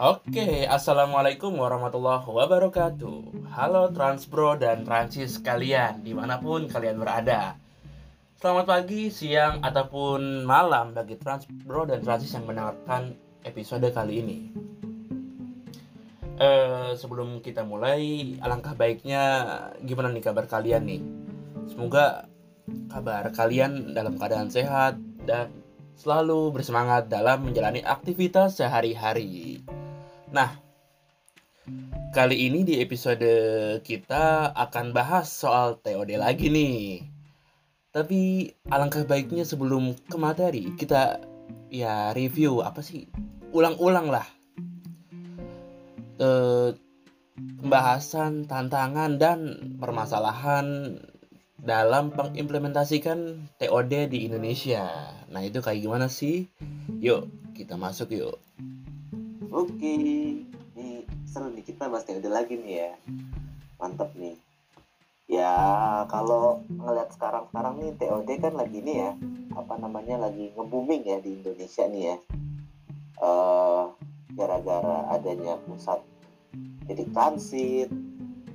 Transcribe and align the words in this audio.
Oke, 0.00 0.64
Assalamualaikum 0.64 1.60
warahmatullahi 1.60 2.24
wabarakatuh. 2.24 3.52
Halo 3.52 3.92
Transbro 3.92 4.56
dan 4.56 4.80
Transis 4.80 5.44
kalian 5.44 6.00
Di 6.00 6.16
mana 6.16 6.40
pun 6.40 6.64
kalian 6.64 6.96
berada. 6.96 7.60
Selamat 8.40 8.64
pagi, 8.64 9.12
siang, 9.12 9.60
ataupun 9.60 10.48
malam 10.48 10.96
Bagi 10.96 11.20
Transbro 11.20 11.84
dan 11.84 12.00
Transis 12.00 12.32
yang 12.32 12.48
mendengarkan 12.48 13.12
episode 13.44 13.84
kali 13.92 14.24
ini. 14.24 14.38
Eh, 16.40 16.96
Sebelum 16.96 17.44
kita 17.44 17.68
mulai 17.68 18.40
Alangkah 18.40 18.72
baiknya 18.72 19.20
Gimana 19.84 20.08
nih 20.16 20.24
kabar 20.24 20.48
kalian 20.48 20.88
nih? 20.88 21.04
Semoga 21.68 22.24
kabar 22.88 23.28
kalian 23.36 23.92
dalam 23.92 24.16
keadaan 24.16 24.48
sehat 24.48 24.96
Dan 25.28 25.52
selalu 25.92 26.56
bersemangat 26.56 27.12
dalam 27.12 27.44
menjalani 27.44 27.84
aktivitas 27.84 28.56
sehari-hari 28.56 29.60
Nah, 30.30 30.54
kali 32.14 32.46
ini 32.46 32.62
di 32.62 32.78
episode 32.78 33.26
kita 33.82 34.54
akan 34.54 34.94
bahas 34.94 35.26
soal 35.26 35.82
TOD 35.82 36.22
lagi 36.22 36.46
nih. 36.46 37.02
Tapi 37.90 38.46
alangkah 38.70 39.02
baiknya 39.02 39.42
sebelum 39.42 39.98
ke 40.06 40.14
materi 40.14 40.70
kita 40.78 41.18
ya 41.66 42.14
review 42.14 42.62
apa 42.62 42.78
sih 42.78 43.10
ulang-ulang 43.50 44.10
lah 44.10 44.26
e, 46.18 46.28
pembahasan 47.58 48.46
tantangan 48.46 49.18
dan 49.18 49.38
permasalahan 49.82 50.98
dalam 51.58 52.14
mengimplementasikan 52.14 53.50
TOD 53.58 54.06
di 54.06 54.30
Indonesia. 54.30 54.86
Nah 55.26 55.42
itu 55.42 55.58
kayak 55.58 55.82
gimana 55.82 56.06
sih? 56.06 56.46
Yuk 57.02 57.26
kita 57.58 57.74
masuk 57.74 58.14
yuk. 58.14 58.38
Oke, 59.50 59.94
ini 60.78 61.02
seru 61.26 61.50
nih 61.50 61.66
kita 61.66 61.90
bahas 61.90 62.06
TOD 62.06 62.22
lagi 62.30 62.54
nih 62.54 62.74
ya. 62.86 62.90
Mantap 63.82 64.14
nih. 64.14 64.38
Ya 65.26 65.54
kalau 66.06 66.62
ngeliat 66.70 67.10
sekarang-sekarang 67.18 67.82
nih 67.82 67.90
TOD 67.98 68.30
kan 68.38 68.54
lagi 68.54 68.78
nih 68.78 68.96
ya, 69.02 69.10
apa 69.58 69.74
namanya 69.74 70.22
lagi 70.22 70.54
nge-booming 70.54 71.02
ya 71.02 71.18
di 71.18 71.42
Indonesia 71.42 71.82
nih 71.90 72.02
ya. 72.14 72.16
Uh, 73.18 73.90
gara-gara 74.38 75.10
adanya 75.10 75.58
pusat 75.58 75.98
jadi 76.86 77.06
transit 77.10 77.90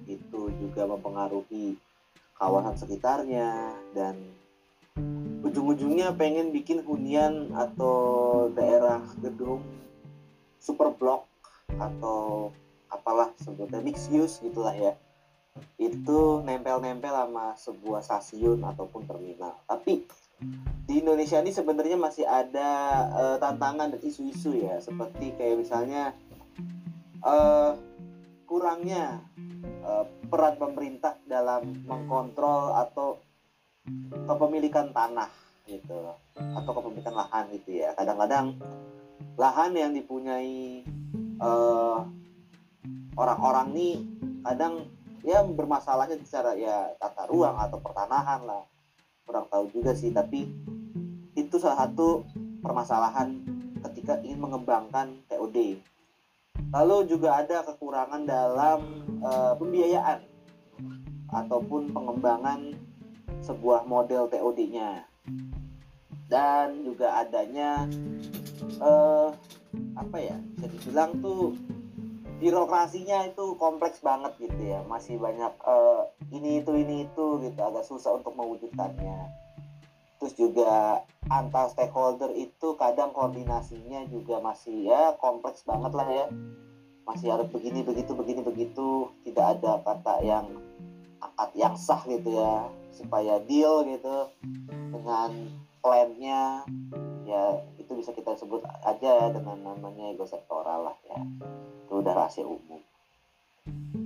itu 0.07 0.41
juga 0.59 0.83
mempengaruhi 0.87 1.75
kawasan 2.39 2.75
sekitarnya 2.75 3.75
dan 3.91 4.15
ujung-ujungnya 5.43 6.15
pengen 6.15 6.51
bikin 6.51 6.83
hunian 6.83 7.51
atau 7.55 8.47
daerah 8.51 9.03
gedung 9.23 9.63
super 10.65 10.89
block 10.97 11.29
atau 11.77 12.49
apalah 12.89 13.29
sebutnya 13.37 13.85
mixed 13.85 14.09
use 14.09 14.41
gitulah 14.41 14.73
ya. 14.73 14.97
Itu 15.77 16.41
nempel-nempel 16.41 17.13
sama 17.13 17.53
sebuah 17.53 18.01
stasiun 18.01 18.65
ataupun 18.65 19.05
terminal. 19.05 19.61
Tapi 19.69 20.01
di 20.89 20.99
Indonesia 20.99 21.39
ini 21.39 21.53
sebenarnya 21.53 21.95
masih 22.01 22.25
ada 22.25 22.69
uh, 23.13 23.37
tantangan 23.37 23.93
dan 23.93 24.01
isu-isu 24.01 24.57
ya. 24.57 24.81
Seperti 24.81 25.37
kayak 25.37 25.61
misalnya 25.61 26.17
uh, 27.21 27.77
kurangnya 28.49 29.21
uh, 29.85 30.03
peran 30.27 30.57
pemerintah 30.57 31.15
dalam 31.29 31.85
mengkontrol 31.85 32.73
atau 32.75 33.21
kepemilikan 34.25 34.89
tanah 34.89 35.29
gitu 35.69 36.13
atau 36.35 36.71
kepemilikan 36.73 37.15
lahan 37.15 37.45
gitu 37.53 37.79
ya. 37.79 37.93
Kadang-kadang 37.93 38.57
lahan 39.35 39.71
yang 39.75 39.91
dipunyai 39.91 40.83
uh, 41.41 42.07
orang-orang 43.15 43.67
nih 43.75 43.95
kadang 44.45 44.87
ya 45.25 45.41
bermasalahnya 45.41 46.21
secara 46.21 46.53
ya 46.55 46.93
tata 47.01 47.25
ruang 47.27 47.55
atau 47.57 47.77
pertanahan 47.81 48.41
lah. 48.45 48.63
Kurang 49.25 49.49
tahu 49.49 49.71
juga 49.73 49.97
sih 49.97 50.13
tapi 50.13 50.45
itu 51.35 51.55
salah 51.57 51.87
satu 51.87 52.23
permasalahan 52.61 53.41
ketika 53.89 54.21
ingin 54.23 54.39
mengembangkan 54.39 55.19
TOD 55.27 55.77
lalu 56.71 57.07
juga 57.07 57.43
ada 57.43 57.63
kekurangan 57.67 58.23
dalam 58.23 58.79
uh, 59.21 59.53
pembiayaan 59.59 60.23
ataupun 61.31 61.91
pengembangan 61.91 62.75
sebuah 63.43 63.85
model 63.85 64.31
TOD-nya 64.31 65.05
dan 66.31 66.81
juga 66.81 67.21
adanya 67.21 67.85
uh, 68.81 69.29
apa 69.95 70.17
ya 70.17 70.37
bisa 70.55 70.67
dibilang 70.71 71.19
tuh 71.19 71.55
birokrasinya 72.39 73.31
itu 73.31 73.55
kompleks 73.55 74.03
banget 74.03 74.35
gitu 74.39 74.59
ya. 74.59 74.83
Masih 74.85 75.17
banyak 75.17 75.53
uh, 75.63 76.07
ini 76.31 76.61
itu 76.61 76.71
ini 76.75 77.07
itu 77.07 77.25
gitu 77.41 77.59
agak 77.59 77.87
susah 77.87 78.19
untuk 78.19 78.35
mewujudkannya. 78.35 79.45
Terus 80.19 80.33
juga 80.35 81.03
antar 81.29 81.71
stakeholder 81.71 82.31
itu 82.35 82.75
kadang 82.79 83.11
koordinasinya 83.11 84.07
juga 84.07 84.39
masih 84.39 84.89
ya 84.89 85.15
kompleks 85.19 85.63
banget 85.63 85.91
lah 85.95 86.07
ya. 86.07 86.25
Masih 87.05 87.29
harus 87.29 87.47
begini 87.53 87.85
begitu 87.85 88.11
begini 88.17 88.41
begitu. 88.41 89.09
Tidak 89.23 89.45
ada 89.59 89.79
kata 89.85 90.25
yang 90.25 90.45
akad 91.21 91.51
yang 91.55 91.75
sah 91.79 92.01
gitu 92.05 92.35
ya 92.35 92.67
supaya 92.95 93.39
deal 93.43 93.85
gitu 93.87 94.29
dengan 94.91 95.31
plannya. 95.79 96.65
Ya 97.25 97.65
itu 97.85 97.93
bisa 97.93 98.09
kita 98.17 98.33
sebut 98.33 98.65
aja 98.65 99.29
dengan 99.29 99.61
namanya 99.61 100.09
ego 100.09 100.25
sektoral 100.25 100.89
lah 100.89 100.97
ya. 101.05 101.21
Itu 101.85 102.01
udah 102.01 102.13
rahasia 102.17 102.41
umum. 102.41 102.81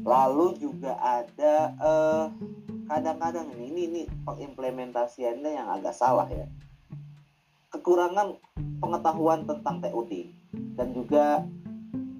Lalu 0.04 0.60
juga 0.60 1.00
ada 1.00 1.72
eh, 1.80 2.26
kadang-kadang 2.92 3.56
ini 3.56 3.66
ini 3.72 3.82
ini 3.88 4.02
pengimplementasiannya 4.28 5.52
yang 5.56 5.68
agak 5.72 5.96
salah 5.96 6.28
ya. 6.28 6.44
Kekurangan 7.72 8.36
pengetahuan 8.84 9.48
tentang 9.48 9.80
TOD 9.80 10.28
dan 10.76 10.92
juga 10.92 11.48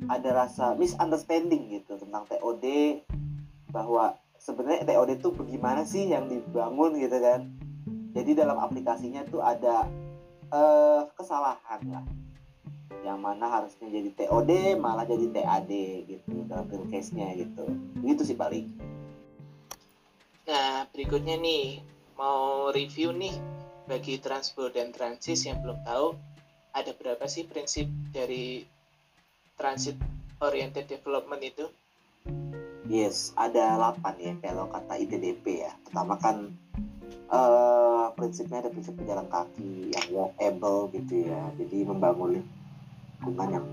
ada 0.08 0.30
rasa 0.32 0.80
misunderstanding 0.80 1.76
gitu 1.76 2.00
tentang 2.00 2.24
TOD 2.32 2.66
bahwa 3.76 4.16
sebenarnya 4.40 4.88
TOD 4.88 5.20
itu 5.20 5.30
bagaimana 5.36 5.84
sih 5.84 6.08
yang 6.08 6.32
dibangun 6.32 6.96
gitu 6.96 7.20
kan. 7.20 7.52
Jadi 8.16 8.34
dalam 8.34 8.58
aplikasinya 8.58 9.22
tuh 9.28 9.44
ada 9.44 9.86
uh, 10.54 11.08
kesalahan 11.18 11.82
lah. 11.90 12.06
Yang 13.06 13.20
mana 13.22 13.46
harusnya 13.48 13.88
jadi 13.88 14.10
TOD 14.14 14.76
malah 14.82 15.08
jadi 15.08 15.30
TAD 15.32 15.72
gitu 16.10 16.46
dalam 16.50 16.68
case-nya 16.90 17.32
gitu. 17.38 17.66
Gitu 18.04 18.22
sih 18.26 18.38
paling 18.38 18.90
nah 20.50 20.82
berikutnya 20.90 21.38
nih 21.38 21.78
mau 22.18 22.74
review 22.74 23.14
nih 23.14 23.38
bagi 23.86 24.18
transport 24.18 24.74
dan 24.74 24.90
transit 24.90 25.46
yang 25.46 25.62
belum 25.62 25.78
tahu 25.86 26.18
ada 26.74 26.90
berapa 26.98 27.22
sih 27.30 27.46
prinsip 27.46 27.86
dari 28.10 28.66
transit 29.54 29.94
oriented 30.42 30.90
development 30.90 31.42
itu? 31.46 31.66
Yes 32.90 33.38
ada 33.38 33.78
8 33.78 34.18
ya 34.18 34.34
kalau 34.42 34.66
kata 34.74 34.98
ITDP 34.98 35.70
ya. 35.70 35.74
Pertama 35.86 36.18
kan 36.18 36.50
uh, 37.30 38.12
prinsipnya 38.18 38.66
ada 38.66 38.70
prinsip 38.74 38.98
pejalan 38.98 39.30
kaki 39.30 39.94
yang 39.94 40.06
walkable 40.12 40.90
gitu 40.94 41.30
ya. 41.30 41.42
Jadi 41.56 41.86
membangun 41.86 42.42
lingkungan 43.22 43.50
yang 43.62 43.66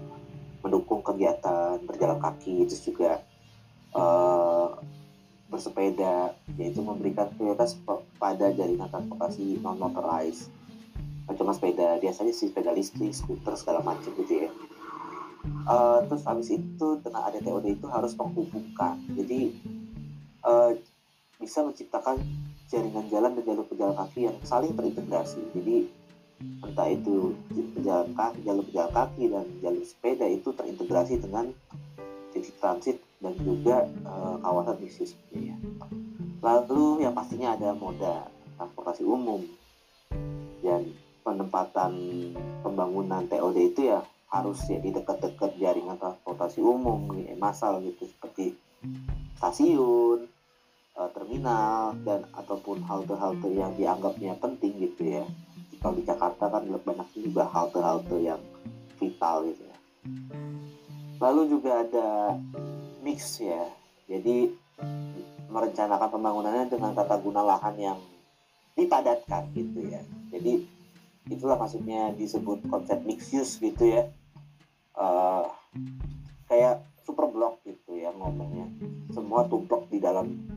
mendukung 0.62 1.00
kegiatan 1.04 1.80
berjalan 1.84 2.18
kaki 2.18 2.66
itu 2.66 2.92
juga 2.92 3.22
uh, 3.94 4.76
bersepeda 5.46 6.34
yaitu 6.58 6.82
memberikan 6.82 7.30
prioritas 7.32 7.78
pada 8.18 8.50
jaringan 8.50 8.90
transportasi 8.90 9.62
non 9.62 9.78
motorized 9.78 10.50
cuma 11.36 11.52
sepeda 11.52 11.98
biasanya 11.98 12.30
sih 12.30 12.48
sepeda 12.48 12.70
listrik 12.70 13.10
skuter 13.10 13.58
segala 13.58 13.82
macam 13.82 14.14
gitu 14.14 14.46
ya. 14.46 14.50
Uh, 15.66 16.02
terus 16.06 16.22
habis 16.22 16.48
itu 16.54 16.88
dengan 17.02 17.26
ada 17.26 17.38
TOD 17.42 17.66
itu 17.74 17.86
harus 17.90 18.14
menghubungkan. 18.14 18.98
Jadi 19.14 19.58
uh, 20.46 20.70
bisa 21.42 21.66
menciptakan 21.66 22.22
jaringan 22.66 23.06
jalan 23.08 23.38
dan 23.38 23.44
jalur 23.46 23.66
pejalan 23.66 23.94
kaki 23.94 24.20
yang 24.26 24.36
saling 24.42 24.74
terintegrasi. 24.74 25.40
Jadi 25.54 25.76
entah 26.62 26.88
itu 26.90 27.32
pejalan 27.78 28.10
kaki, 28.12 28.38
jalur 28.42 28.64
pejalan 28.66 28.92
kaki 28.92 29.22
dan 29.30 29.44
jalur 29.62 29.84
sepeda 29.86 30.26
itu 30.26 30.48
terintegrasi 30.52 31.14
dengan 31.22 31.54
titik 32.34 32.56
transit 32.60 32.98
dan 33.22 33.32
juga 33.40 33.88
uh, 34.04 34.36
kawasan 34.44 34.76
bisnis 34.82 35.16
ya. 35.32 35.56
Lalu 36.44 37.06
yang 37.06 37.16
pastinya 37.16 37.56
ada 37.56 37.72
moda 37.72 38.28
transportasi 38.60 39.02
umum 39.06 39.40
dan 40.60 40.92
penempatan 41.24 41.92
pembangunan 42.60 43.24
TOD 43.26 43.56
itu 43.72 43.80
ya 43.90 44.04
harus 44.30 44.58
ya 44.66 44.78
di 44.82 44.90
dekat-dekat 44.90 45.54
jaringan 45.56 45.96
transportasi 45.96 46.60
umum 46.60 47.08
ya, 47.14 47.34
massal 47.38 47.78
gitu 47.82 48.04
seperti 48.10 48.58
stasiun, 49.38 50.28
uh, 50.96 51.10
terminal 51.12 51.94
dan 52.02 52.24
ataupun 52.32 52.80
halte-halte 52.82 53.52
yang 53.52 53.76
dianggapnya 53.76 54.34
penting 54.40 54.72
gitu 54.80 55.20
ya. 55.20 55.24
Kalau 55.78 55.94
di 55.94 56.02
Jakarta 56.02 56.48
kan 56.48 56.64
banyak 56.66 57.08
juga 57.14 57.46
halte-halte 57.46 58.16
yang 58.18 58.40
vital 58.96 59.44
gitu 59.46 59.62
ya. 59.62 59.76
Lalu 61.20 61.42
juga 61.52 61.84
ada 61.84 62.40
mix 63.04 63.38
ya. 63.38 63.68
Jadi 64.08 64.50
merencanakan 65.52 66.08
pembangunannya 66.10 66.66
dengan 66.68 66.92
tata 66.96 67.16
guna 67.20 67.44
lahan 67.44 67.76
yang 67.76 67.98
dipadatkan 68.76 69.52
gitu 69.56 69.84
ya. 69.88 70.00
Jadi 70.32 70.64
itulah 71.28 71.56
maksudnya 71.56 72.12
disebut 72.16 72.66
konsep 72.68 73.00
mix 73.04 73.32
use 73.32 73.60
gitu 73.60 73.84
ya. 73.84 74.08
Uh, 74.96 75.44
kayak 76.48 76.80
super 77.04 77.28
block 77.28 77.60
gitu 77.68 78.00
ya 78.00 78.12
ngomongnya. 78.16 78.68
Semua 79.12 79.44
tumplok 79.48 79.88
di 79.92 80.00
dalam 80.00 80.55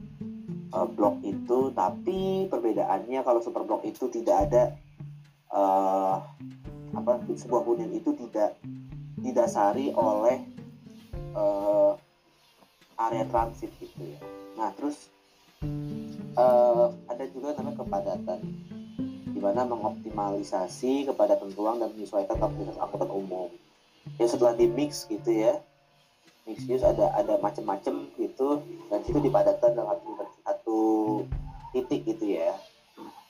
uh, 0.73 0.87
blok 0.87 1.21
itu 1.25 1.73
tapi 1.73 2.47
perbedaannya 2.47 3.21
kalau 3.21 3.41
super 3.41 3.63
block 3.65 3.85
itu 3.85 4.09
tidak 4.09 4.49
ada 4.49 4.63
uh, 5.53 6.21
apa 6.95 7.21
sebuah 7.29 7.63
hunian 7.63 7.93
itu 7.93 8.13
tidak 8.17 8.57
didasari 9.19 9.93
oleh 9.93 10.41
uh, 11.37 11.93
area 12.99 13.25
transit 13.29 13.69
gitu 13.77 14.03
ya 14.03 14.19
nah 14.57 14.69
terus 14.75 15.09
uh, 16.35 16.91
ada 17.07 17.23
juga 17.31 17.55
namanya 17.57 17.83
kepadatan 17.83 18.39
di 19.39 19.39
mana 19.47 19.63
mengoptimalisasi 19.63 21.07
kepada 21.07 21.39
tentuan 21.39 21.79
dan 21.79 21.95
menyesuaikan 21.95 22.35
kapasitas 22.35 22.75
angkutan 22.75 23.07
umum. 23.07 23.47
Ya 24.19 24.27
setelah 24.27 24.51
di 24.51 24.67
mix 24.67 25.07
gitu 25.07 25.31
ya, 25.31 25.63
mix 26.43 26.67
use 26.67 26.83
ada 26.83 27.15
ada 27.15 27.39
macam-macam 27.39 28.11
gitu 28.19 28.59
dan 28.91 28.99
situ 29.07 29.23
dipadatkan 29.23 29.79
dalam 29.79 29.95
satu, 29.95 30.27
satu 30.69 31.25
titik 31.73 32.05
gitu 32.05 32.37
ya. 32.37 32.53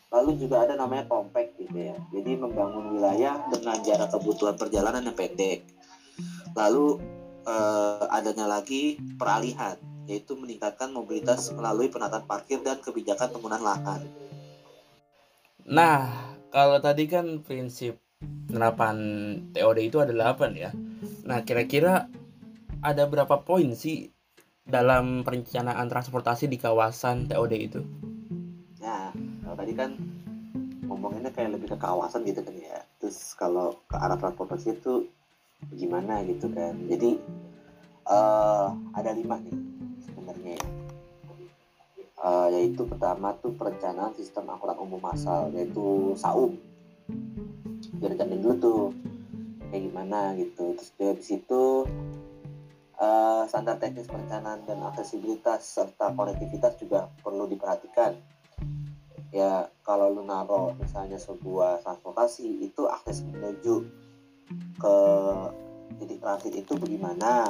Lalu 0.09 0.41
juga 0.41 0.65
ada 0.68 0.74
namanya 0.75 1.07
compact 1.07 1.56
gitu 1.56 1.77
ya. 1.80 1.95
Jadi 2.12 2.36
membangun 2.36 2.97
wilayah 2.97 3.39
dengan 3.47 3.77
jarak 3.80 4.12
kebutuhan 4.12 4.57
perjalanan 4.59 5.06
yang 5.06 5.15
pendek. 5.15 5.63
Lalu 6.57 7.00
eh, 7.47 8.06
adanya 8.12 8.50
lagi 8.50 9.00
peralihan 9.15 9.77
yaitu 10.09 10.33
meningkatkan 10.33 10.89
mobilitas 10.89 11.53
melalui 11.53 11.86
penataan 11.94 12.25
parkir 12.25 12.65
dan 12.65 12.81
kebijakan 12.81 13.30
penggunaan 13.30 13.62
lahan. 13.62 14.01
Nah, 15.69 16.09
kalau 16.50 16.81
tadi 16.81 17.06
kan 17.06 17.45
prinsip 17.45 18.01
penerapan 18.50 18.97
TOD 19.53 19.77
itu 19.86 20.01
ada 20.01 20.09
8 20.09 20.57
ya. 20.57 20.74
Nah, 21.30 21.45
kira-kira 21.45 22.09
ada 22.81 23.03
berapa 23.06 23.45
poin 23.45 23.69
sih 23.77 24.09
dalam 24.69 25.25
perencanaan 25.25 25.89
transportasi 25.89 26.45
di 26.45 26.62
kawasan 26.62 27.25
TOD 27.25 27.54
itu? 27.57 27.81
Nah, 28.80 29.12
kalau 29.44 29.56
tadi 29.57 29.74
kan 29.74 29.98
ngomonginnya 30.86 31.33
kayak 31.33 31.57
lebih 31.57 31.74
ke 31.74 31.77
kawasan 31.77 32.24
gitu 32.24 32.45
kan 32.45 32.56
ya. 32.56 32.80
Terus 33.01 33.33
kalau 33.33 33.81
ke 33.89 33.98
arah 33.98 34.16
transportasi 34.16 34.77
itu 34.77 35.10
gimana 35.74 36.21
gitu 36.24 36.48
kan. 36.54 36.77
Jadi 36.86 37.18
uh, 38.07 38.71
ada 38.94 39.12
lima 39.13 39.42
nih 39.42 39.57
sebenarnya 40.06 40.56
ya 40.57 40.68
uh, 42.24 42.48
yaitu 42.51 42.83
pertama 42.86 43.36
tuh 43.39 43.56
perencanaan 43.56 44.13
sistem 44.15 44.50
angkutan 44.51 44.80
umum 44.80 45.00
massal 45.00 45.51
yaitu 45.56 46.13
SAUM 46.19 46.60
direncanain 48.00 48.39
dulu 48.39 48.56
tuh 48.60 48.83
kayak 49.69 49.83
gimana 49.92 50.33
gitu 50.36 50.75
terus 50.75 50.92
dari 50.95 51.24
situ 51.24 51.86
uh, 53.00 53.44
standar 53.48 53.80
teknis 53.80 54.06
perencanaan 54.06 54.68
dan 54.68 54.84
aksesibilitas 54.84 55.63
serta 55.63 56.12
konektivitas 56.13 56.75
juga 56.78 57.07
perlu 57.24 57.48
diperhatikan. 57.48 58.13
Ya 59.30 59.69
kalau 59.86 60.10
lu 60.10 60.25
naro 60.25 60.74
misalnya 60.78 61.18
sebuah 61.22 61.86
transportasi 61.86 62.66
itu 62.66 62.90
akses 62.90 63.22
menuju 63.24 63.86
ke 64.81 64.98
titik 66.01 66.19
transit 66.19 66.54
itu 66.54 66.74
bagaimana? 66.75 67.48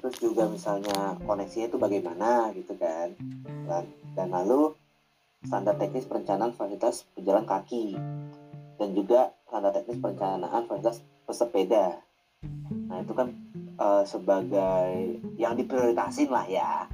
Terus 0.00 0.16
juga 0.16 0.48
misalnya 0.48 1.20
koneksinya 1.28 1.66
itu 1.68 1.76
bagaimana 1.76 2.54
gitu 2.56 2.72
kan? 2.80 3.12
Dan, 3.68 3.84
dan 4.16 4.28
lalu 4.32 4.72
standar 5.44 5.76
teknis 5.76 6.08
perencanaan 6.08 6.56
fasilitas 6.56 7.04
pejalan 7.12 7.44
kaki. 7.44 7.98
Dan 8.80 8.96
juga 8.96 9.36
standar 9.44 9.76
teknis 9.76 10.00
perencanaan 10.00 10.64
fasilitas 10.64 11.04
pesepeda. 11.28 12.00
Nah 12.88 13.04
itu 13.04 13.12
kan 13.12 13.49
uh, 13.80 14.04
sebagai 14.04 15.18
yang 15.40 15.56
diprioritasin 15.56 16.28
lah 16.28 16.44
ya. 16.44 16.86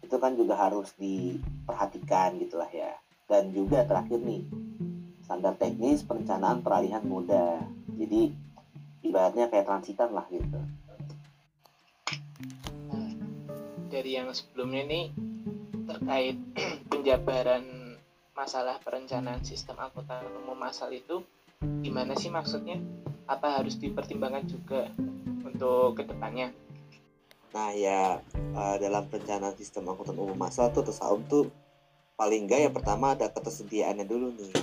Itu 0.00 0.16
kan 0.16 0.34
juga 0.34 0.56
harus 0.56 0.96
diperhatikan 0.96 2.40
gitulah 2.40 2.72
ya. 2.72 2.96
Dan 3.28 3.52
juga 3.52 3.84
terakhir 3.84 4.24
nih 4.24 4.48
standar 5.28 5.60
teknis 5.60 6.00
perencanaan 6.08 6.64
peralihan 6.64 7.04
moda 7.04 7.60
jadi 7.92 8.32
ibaratnya 9.04 9.52
kayak 9.52 9.68
transitan 9.68 10.16
lah 10.16 10.24
gitu. 10.32 10.56
Dari 13.92 14.10
yang 14.16 14.32
sebelumnya 14.32 14.88
nih 14.88 15.12
terkait 15.84 16.36
penjabaran 16.92 17.96
masalah 18.32 18.80
perencanaan 18.80 19.44
sistem 19.44 19.76
angkutan 19.76 20.24
umum 20.40 20.56
massal 20.56 20.88
itu 20.94 21.20
gimana 21.84 22.16
sih 22.16 22.32
maksudnya? 22.32 22.80
Apa 23.28 23.60
harus 23.60 23.76
dipertimbangkan 23.76 24.48
juga 24.48 24.88
untuk 25.58 25.98
ke 25.98 26.06
depannya? 26.06 26.54
Nah 27.50 27.74
ya 27.74 28.22
uh, 28.54 28.76
dalam 28.78 29.10
perencanaan 29.10 29.58
sistem 29.58 29.90
angkutan 29.90 30.14
umum 30.14 30.38
massal 30.38 30.70
tuh 30.70 30.86
atau 30.86 31.18
tuh 31.26 31.44
paling 32.14 32.46
enggak 32.46 32.70
yang 32.70 32.74
pertama 32.74 33.18
ada 33.18 33.26
ketersediaannya 33.26 34.06
dulu 34.06 34.30
nih. 34.38 34.54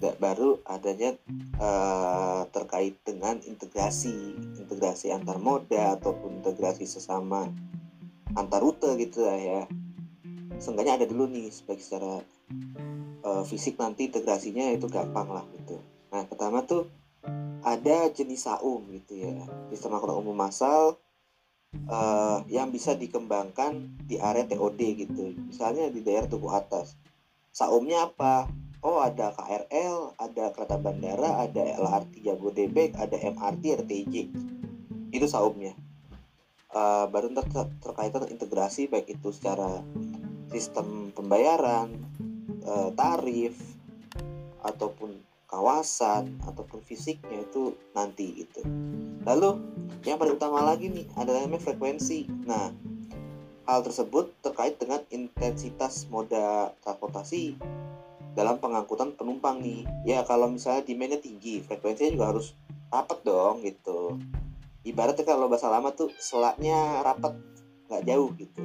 Gak 0.00 0.16
baru 0.20 0.60
adanya 0.68 1.16
uh, 1.56 2.44
terkait 2.52 3.00
dengan 3.04 3.40
integrasi 3.40 4.36
integrasi 4.60 5.16
antar 5.16 5.40
moda 5.40 5.96
ataupun 5.96 6.44
integrasi 6.44 6.84
sesama 6.84 7.48
antar 8.36 8.60
rute 8.60 8.96
gitu 9.00 9.24
lah 9.24 9.36
ya 9.36 9.60
seenggaknya 10.56 11.02
ada 11.02 11.06
dulu 11.08 11.28
nih 11.28 11.52
sebagai 11.52 11.84
secara 11.84 12.24
uh, 13.28 13.44
fisik 13.44 13.76
nanti 13.76 14.08
integrasinya 14.08 14.72
itu 14.72 14.88
gampang 14.88 15.28
lah 15.28 15.44
gitu 15.56 15.80
nah 16.08 16.24
pertama 16.24 16.64
tuh 16.64 16.88
ada 17.64 18.08
jenis 18.12 18.48
saum 18.48 18.88
gitu 18.92 19.20
ya. 19.20 19.36
Sistem 19.72 19.96
angkutan 19.96 20.20
umum 20.20 20.36
massal 20.36 20.96
uh, 21.86 22.42
yang 22.50 22.72
bisa 22.72 22.96
dikembangkan 22.96 24.00
di 24.04 24.16
area 24.16 24.48
TOD 24.48 24.80
gitu. 25.06 25.34
Misalnya 25.36 25.88
di 25.92 26.00
daerah 26.00 26.26
Tugu 26.26 26.50
Atas. 26.50 26.96
Saumnya 27.50 28.08
apa? 28.08 28.48
Oh 28.80 29.04
ada 29.04 29.36
KRL 29.36 30.16
ada 30.16 30.44
kereta 30.56 30.80
bandara 30.80 31.44
ada 31.44 31.60
LRT 31.60 32.24
Jabodebek 32.24 32.96
ada 32.96 33.12
MRT 33.12 33.62
ada 33.76 33.84
TJ 33.84 34.14
itu 35.12 35.26
saumnya. 35.28 35.76
Uh, 36.70 37.04
baru 37.10 37.34
ter 37.34 37.66
terkait 37.82 38.14
dengan 38.14 38.30
integrasi 38.30 38.86
baik 38.86 39.10
itu 39.10 39.34
secara 39.34 39.82
sistem 40.54 41.10
pembayaran, 41.10 41.90
uh, 42.62 42.94
tarif 42.94 43.58
ataupun 44.62 45.18
kawasan 45.50 46.38
ataupun 46.46 46.78
fisiknya 46.86 47.42
itu 47.42 47.74
nanti 47.90 48.46
gitu. 48.46 48.62
Lalu 49.26 49.58
yang 50.06 50.16
paling 50.16 50.38
utama 50.38 50.62
lagi 50.62 50.86
nih 50.86 51.10
ada 51.18 51.34
namanya 51.34 51.60
frekuensi. 51.60 52.30
Nah, 52.46 52.70
hal 53.66 53.82
tersebut 53.82 54.30
terkait 54.40 54.78
dengan 54.78 55.02
intensitas 55.10 56.06
moda 56.06 56.70
transportasi 56.86 57.58
dalam 58.38 58.62
pengangkutan 58.62 59.10
penumpang 59.18 59.58
nih. 59.58 59.82
Ya 60.06 60.22
kalau 60.22 60.46
misalnya 60.46 60.86
demandnya 60.86 61.18
tinggi, 61.18 61.66
frekuensinya 61.66 62.14
juga 62.14 62.26
harus 62.30 62.54
rapat 62.94 63.18
dong 63.26 63.66
gitu 63.66 64.14
ibaratnya 64.84 65.24
kalau 65.28 65.46
bahasa 65.46 65.68
lama 65.68 65.92
tuh 65.92 66.08
selaknya 66.16 67.04
rapat 67.04 67.36
nggak 67.90 68.02
jauh 68.06 68.30
gitu 68.38 68.64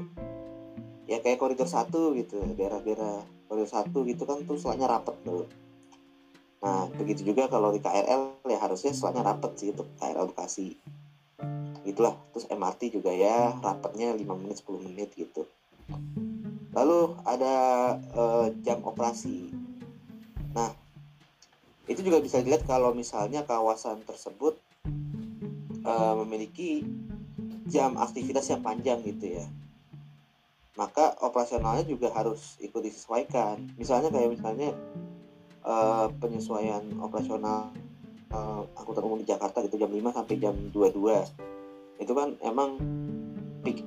ya 1.05 1.19
kayak 1.19 1.37
koridor 1.37 1.67
satu 1.67 2.15
gitu 2.15 2.39
daerah-daerah 2.55 3.21
koridor 3.51 3.69
satu 3.69 4.07
gitu 4.07 4.23
kan 4.23 4.41
tuh 4.47 4.57
selaknya 4.57 4.87
rapat 4.87 5.15
tuh 5.21 5.45
nah 6.65 6.89
begitu 6.97 7.21
juga 7.29 7.45
kalau 7.45 7.69
di 7.69 7.77
KRL 7.77 8.41
ya 8.49 8.57
harusnya 8.57 8.89
selaknya 8.89 9.21
rapat 9.21 9.53
sih 9.53 9.69
untuk 9.69 9.85
KRL 10.01 10.33
Bekasi. 10.33 10.73
Itulah 11.85 12.17
terus 12.33 12.49
MRT 12.49 12.97
juga 12.97 13.13
ya 13.13 13.53
rapatnya 13.61 14.17
5 14.17 14.25
menit 14.41 14.65
10 14.65 14.81
menit 14.81 15.13
gitu. 15.13 15.45
Lalu 16.73 17.13
ada 17.21 17.55
uh, 18.17 18.49
jam 18.65 18.81
operasi. 18.81 19.53
Nah 20.57 20.73
itu 21.85 22.01
juga 22.01 22.17
bisa 22.17 22.41
dilihat 22.41 22.65
kalau 22.65 22.97
misalnya 22.97 23.45
kawasan 23.45 24.01
tersebut 24.01 24.57
uh, 25.85 26.17
memiliki 26.25 26.81
jam 27.69 27.93
aktivitas 28.01 28.49
yang 28.49 28.65
panjang 28.65 29.05
gitu 29.05 29.37
ya. 29.37 29.45
Maka 30.75 31.15
operasionalnya 31.21 31.85
juga 31.87 32.11
harus 32.11 32.57
ikut 32.57 32.81
disesuaikan. 32.81 33.61
Misalnya 33.77 34.09
kayak 34.11 34.33
misalnya 34.33 34.75
uh, 35.65 36.07
penyesuaian 36.21 36.85
operasional 37.01 37.73
uh, 38.31 38.63
angkutan 38.77 39.03
umum 39.03 39.19
di 39.19 39.27
Jakarta 39.27 39.65
gitu 39.65 39.81
jam 39.81 39.91
5 39.91 40.15
sampai 40.15 40.35
jam 40.39 40.55
22 40.71 42.05
itu 42.05 42.13
kan 42.13 42.29
emang 42.45 42.77
peak 43.65 43.81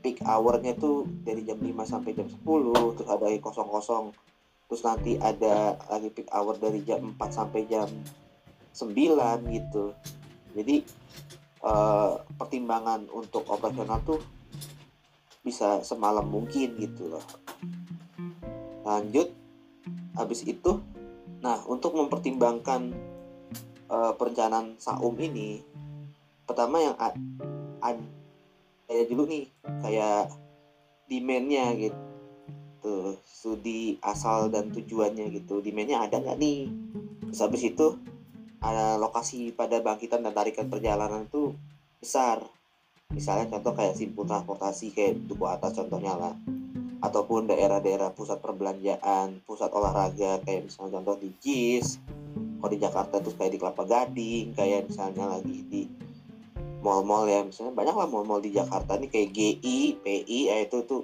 peak 0.00 0.22
hournya 0.24 0.72
tuh 0.78 1.04
dari 1.26 1.44
jam 1.44 1.60
5 1.60 1.74
sampai 1.84 2.16
jam 2.16 2.28
10 2.30 2.96
terus 2.96 3.08
ada 3.10 3.26
kosong 3.42 3.68
kosong 3.68 4.06
terus 4.70 4.86
nanti 4.86 5.18
ada 5.18 5.74
lagi 5.90 6.14
peak 6.14 6.30
hour 6.30 6.54
dari 6.54 6.86
jam 6.86 7.02
4 7.18 7.18
sampai 7.34 7.66
jam 7.66 7.90
9 8.70 8.94
gitu. 9.50 9.90
Jadi 10.54 10.76
eh, 11.66 12.12
pertimbangan 12.38 13.10
untuk 13.10 13.50
operasional 13.50 13.98
tuh 14.06 14.22
bisa 15.42 15.82
semalam 15.82 16.22
mungkin 16.22 16.78
gitu 16.78 17.10
loh. 17.10 17.24
Lanjut 18.86 19.34
habis 20.14 20.46
itu 20.46 20.78
nah 21.40 21.60
untuk 21.66 21.96
mempertimbangkan 21.96 22.92
eh, 23.88 24.12
perencanaan 24.16 24.76
saum 24.76 25.16
ini 25.16 25.64
pertama 26.44 26.82
yang 26.82 26.96
ad, 26.98 27.14
ad- 27.80 28.12
kayak 28.90 29.06
dulu 29.06 29.22
nih 29.30 29.46
kayak 29.80 30.34
demandnya 31.06 31.74
gitu 31.78 33.18
studi 33.22 33.98
asal 34.02 34.50
dan 34.50 34.68
tujuannya 34.74 35.30
gitu. 35.30 35.62
Demandnya 35.64 36.04
ada 36.04 36.18
nggak 36.18 36.38
nih? 36.38 36.68
Terus 37.30 37.40
habis 37.40 37.62
itu 37.64 37.86
ada 38.60 39.00
lokasi 39.00 39.54
pada 39.56 39.80
bangkitan 39.80 40.20
dan 40.26 40.34
tarikan 40.36 40.68
perjalanan 40.68 41.24
itu 41.24 41.56
besar. 42.02 42.44
Misalnya 43.10 43.48
contoh 43.48 43.72
kayak 43.74 43.96
simpul 43.96 44.28
transportasi 44.28 44.92
kayak 44.92 45.22
duku 45.24 45.44
atas 45.48 45.74
contohnya 45.74 46.14
lah 46.14 46.34
ataupun 47.00 47.48
daerah-daerah 47.48 48.12
pusat 48.12 48.44
perbelanjaan 48.44 49.40
pusat 49.48 49.72
olahraga 49.72 50.40
kayak 50.44 50.68
misalnya 50.68 51.00
contoh 51.00 51.16
di 51.16 51.32
JIS. 51.40 52.00
Kalau 52.60 52.70
di 52.70 52.78
Jakarta 52.78 53.14
itu 53.24 53.32
kayak 53.32 53.52
di 53.56 53.58
Kelapa 53.58 53.84
Gading 53.88 54.46
kayak 54.52 54.92
misalnya 54.92 55.24
lagi 55.32 55.58
di 55.64 55.82
mall-mall 56.84 57.24
ya. 57.24 57.40
Misalnya 57.40 57.72
banyak 57.72 57.96
lah 57.96 58.08
mall-mall 58.08 58.44
di 58.44 58.52
Jakarta 58.52 59.00
ini 59.00 59.08
kayak 59.08 59.32
GI, 59.32 60.04
PI 60.04 60.38
ya 60.52 60.56
itu 60.60 60.84
tuh 60.84 61.00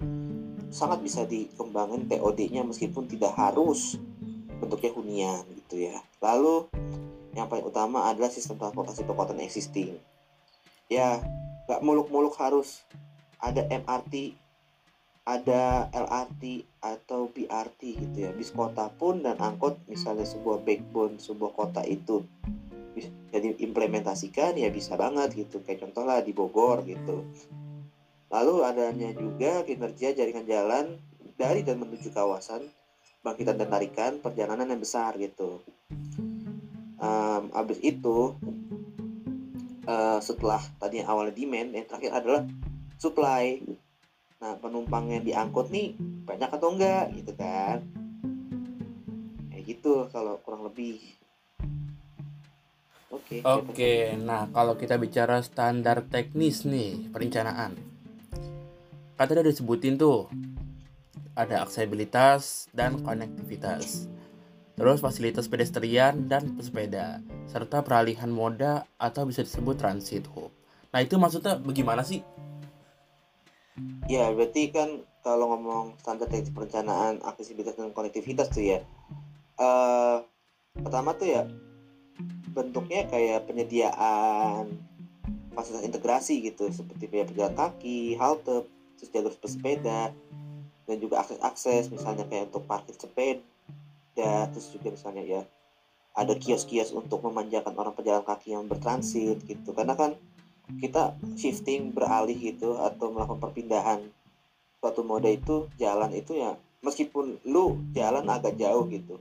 sangat 0.68 1.00
bisa 1.00 1.24
dikembangin 1.24 2.10
TOD-nya 2.12 2.60
meskipun 2.66 3.08
tidak 3.08 3.32
harus 3.32 3.96
bentuknya 4.60 4.92
hunian 4.92 5.44
gitu 5.64 5.88
ya. 5.88 5.96
Lalu 6.20 6.68
yang 7.32 7.48
paling 7.48 7.64
utama 7.64 8.08
adalah 8.08 8.28
sistem 8.28 8.60
transportasi 8.60 9.08
perkotaan 9.08 9.40
existing. 9.40 9.96
Ya 10.92 11.24
nggak 11.68 11.80
muluk-muluk 11.80 12.36
harus 12.36 12.84
ada 13.40 13.64
MRT 13.68 14.36
ada 15.26 15.90
LRT 15.90 16.62
atau 16.78 17.26
BRT 17.35 17.80
gitu 17.99 18.16
ya. 18.16 18.30
Bis 18.30 18.54
kota 18.54 18.87
pun 18.95 19.26
dan 19.26 19.35
angkot 19.42 19.83
misalnya 19.90 20.23
sebuah 20.23 20.62
backbone 20.62 21.18
sebuah 21.18 21.50
kota 21.50 21.83
itu 21.83 22.23
bisa 22.95 23.37
diimplementasikan 23.37 24.54
ya 24.54 24.71
bisa 24.71 24.95
banget 24.95 25.35
gitu. 25.35 25.66
Kayak 25.66 25.90
contoh 25.90 26.06
lah 26.06 26.23
di 26.23 26.30
Bogor 26.30 26.87
gitu. 26.87 27.26
Lalu 28.30 28.54
adanya 28.62 29.11
juga 29.18 29.66
kinerja 29.66 30.14
jaringan 30.14 30.47
jalan 30.47 30.87
dari 31.35 31.66
dan 31.66 31.83
menuju 31.83 32.14
kawasan 32.14 32.62
bangkitan 33.26 33.59
dan 33.59 33.66
tarikan 33.66 34.12
perjalanan 34.23 34.71
yang 34.71 34.78
besar 34.78 35.18
gitu. 35.18 35.59
Um, 36.97 37.50
abis 37.52 37.83
itu 37.83 38.38
eh, 39.90 40.18
setelah 40.23 40.62
tadi 40.78 41.02
awalnya 41.02 41.35
demand 41.35 41.75
yang 41.75 41.87
terakhir 41.90 42.12
adalah 42.14 42.42
supply 42.97 43.59
nah 44.36 44.52
penumpang 44.60 45.08
yang 45.08 45.24
diangkut 45.24 45.72
nih 45.72 45.96
banyak 46.28 46.50
atau 46.52 46.68
enggak 46.76 47.08
gitu 47.16 47.32
kan? 47.36 47.80
Kayak 49.48 49.64
gitu 49.64 49.92
kalau 50.12 50.36
kurang 50.44 50.68
lebih. 50.68 51.00
Oke 53.06 53.40
Oke, 53.46 54.18
nah 54.18 54.50
kalau 54.50 54.74
kita 54.74 54.98
bicara 54.98 55.38
standar 55.40 56.04
teknis 56.10 56.66
nih 56.66 57.08
perencanaan, 57.14 57.78
tadi 59.14 59.30
udah 59.32 59.46
disebutin 59.46 59.94
tuh 59.96 60.26
ada 61.38 61.62
aksesibilitas 61.62 62.68
dan 62.74 63.00
konektivitas, 63.00 64.10
terus 64.74 64.98
fasilitas 65.00 65.46
pedestrian 65.46 66.26
dan 66.28 66.58
pesepeda, 66.58 67.22
serta 67.48 67.80
peralihan 67.86 68.28
moda 68.28 68.84
atau 69.00 69.24
bisa 69.24 69.46
disebut 69.46 69.78
transit 69.78 70.26
hub. 70.34 70.50
Nah 70.90 71.00
itu 71.00 71.14
maksudnya 71.16 71.56
bagaimana 71.62 72.02
sih? 72.02 72.20
Ya 74.09 74.30
berarti 74.33 74.73
kan 74.73 75.04
kalau 75.21 75.50
ngomong 75.52 75.99
standar 76.00 76.30
teknis 76.30 76.54
perencanaan 76.54 77.18
aksesibilitas 77.26 77.76
dan 77.76 77.92
konektivitas 77.92 78.49
tuh 78.50 78.64
ya 78.64 78.78
eh 79.56 80.18
pertama 80.76 81.16
tuh 81.16 81.28
ya 81.28 81.42
bentuknya 82.52 83.04
kayak 83.09 83.45
penyediaan 83.45 84.80
fasilitas 85.52 85.85
integrasi 85.85 86.45
gitu 86.45 86.68
seperti 86.68 87.09
kayak 87.09 87.33
pejalan 87.33 87.56
kaki, 87.56 88.16
halte, 88.21 88.64
terus 88.97 89.11
jalur 89.12 89.33
pesepeda 89.37 90.12
dan 90.87 90.97
juga 91.00 91.25
akses-akses 91.25 91.88
misalnya 91.92 92.25
kayak 92.28 92.52
untuk 92.52 92.64
parkir 92.68 92.97
sepeda 92.97 94.49
terus 94.52 94.68
juga 94.73 94.92
misalnya 94.92 95.25
ya 95.25 95.40
ada 96.16 96.33
kios-kios 96.33 96.97
untuk 96.97 97.21
memanjakan 97.28 97.76
orang 97.76 97.92
pejalan 97.92 98.25
kaki 98.25 98.56
yang 98.56 98.64
bertransit 98.64 99.37
gitu. 99.45 99.76
Karena 99.76 99.92
kan 99.92 100.16
kita 100.82 101.14
shifting 101.38 101.94
beralih 101.94 102.35
gitu 102.35 102.75
atau 102.76 103.14
melakukan 103.14 103.38
perpindahan 103.38 104.00
suatu 104.82 105.02
moda 105.06 105.30
itu 105.30 105.66
jalan 105.78 106.14
itu 106.14 106.38
ya 106.38 106.54
meskipun 106.85 107.42
lu 107.46 107.82
jalan 107.90 108.26
agak 108.30 108.54
jauh 108.54 108.87
gitu. 108.87 109.18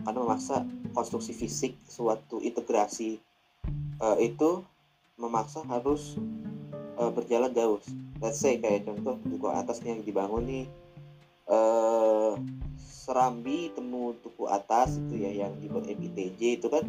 Karena 0.00 0.18
memaksa 0.24 0.66
konstruksi 0.96 1.30
fisik 1.36 1.78
suatu 1.86 2.42
integrasi 2.42 3.20
eh, 4.02 4.18
itu 4.18 4.66
memaksa 5.20 5.62
harus 5.68 6.18
eh, 6.98 7.10
berjalan 7.14 7.54
jauh. 7.54 7.78
Let's 8.18 8.42
say 8.42 8.58
kayak 8.58 8.88
contoh 8.88 9.20
duku 9.22 9.46
atasnya 9.46 9.94
yang 9.94 10.02
dibangun 10.02 10.44
nih 10.46 10.66
eh 11.50 12.32
Serambi 12.78 13.74
temu 13.74 14.14
duku 14.22 14.46
atas 14.46 14.94
itu 15.02 15.18
ya 15.18 15.34
yang 15.34 15.58
dibuat 15.58 15.82
MITJ 15.90 16.62
itu 16.62 16.66
kan 16.70 16.86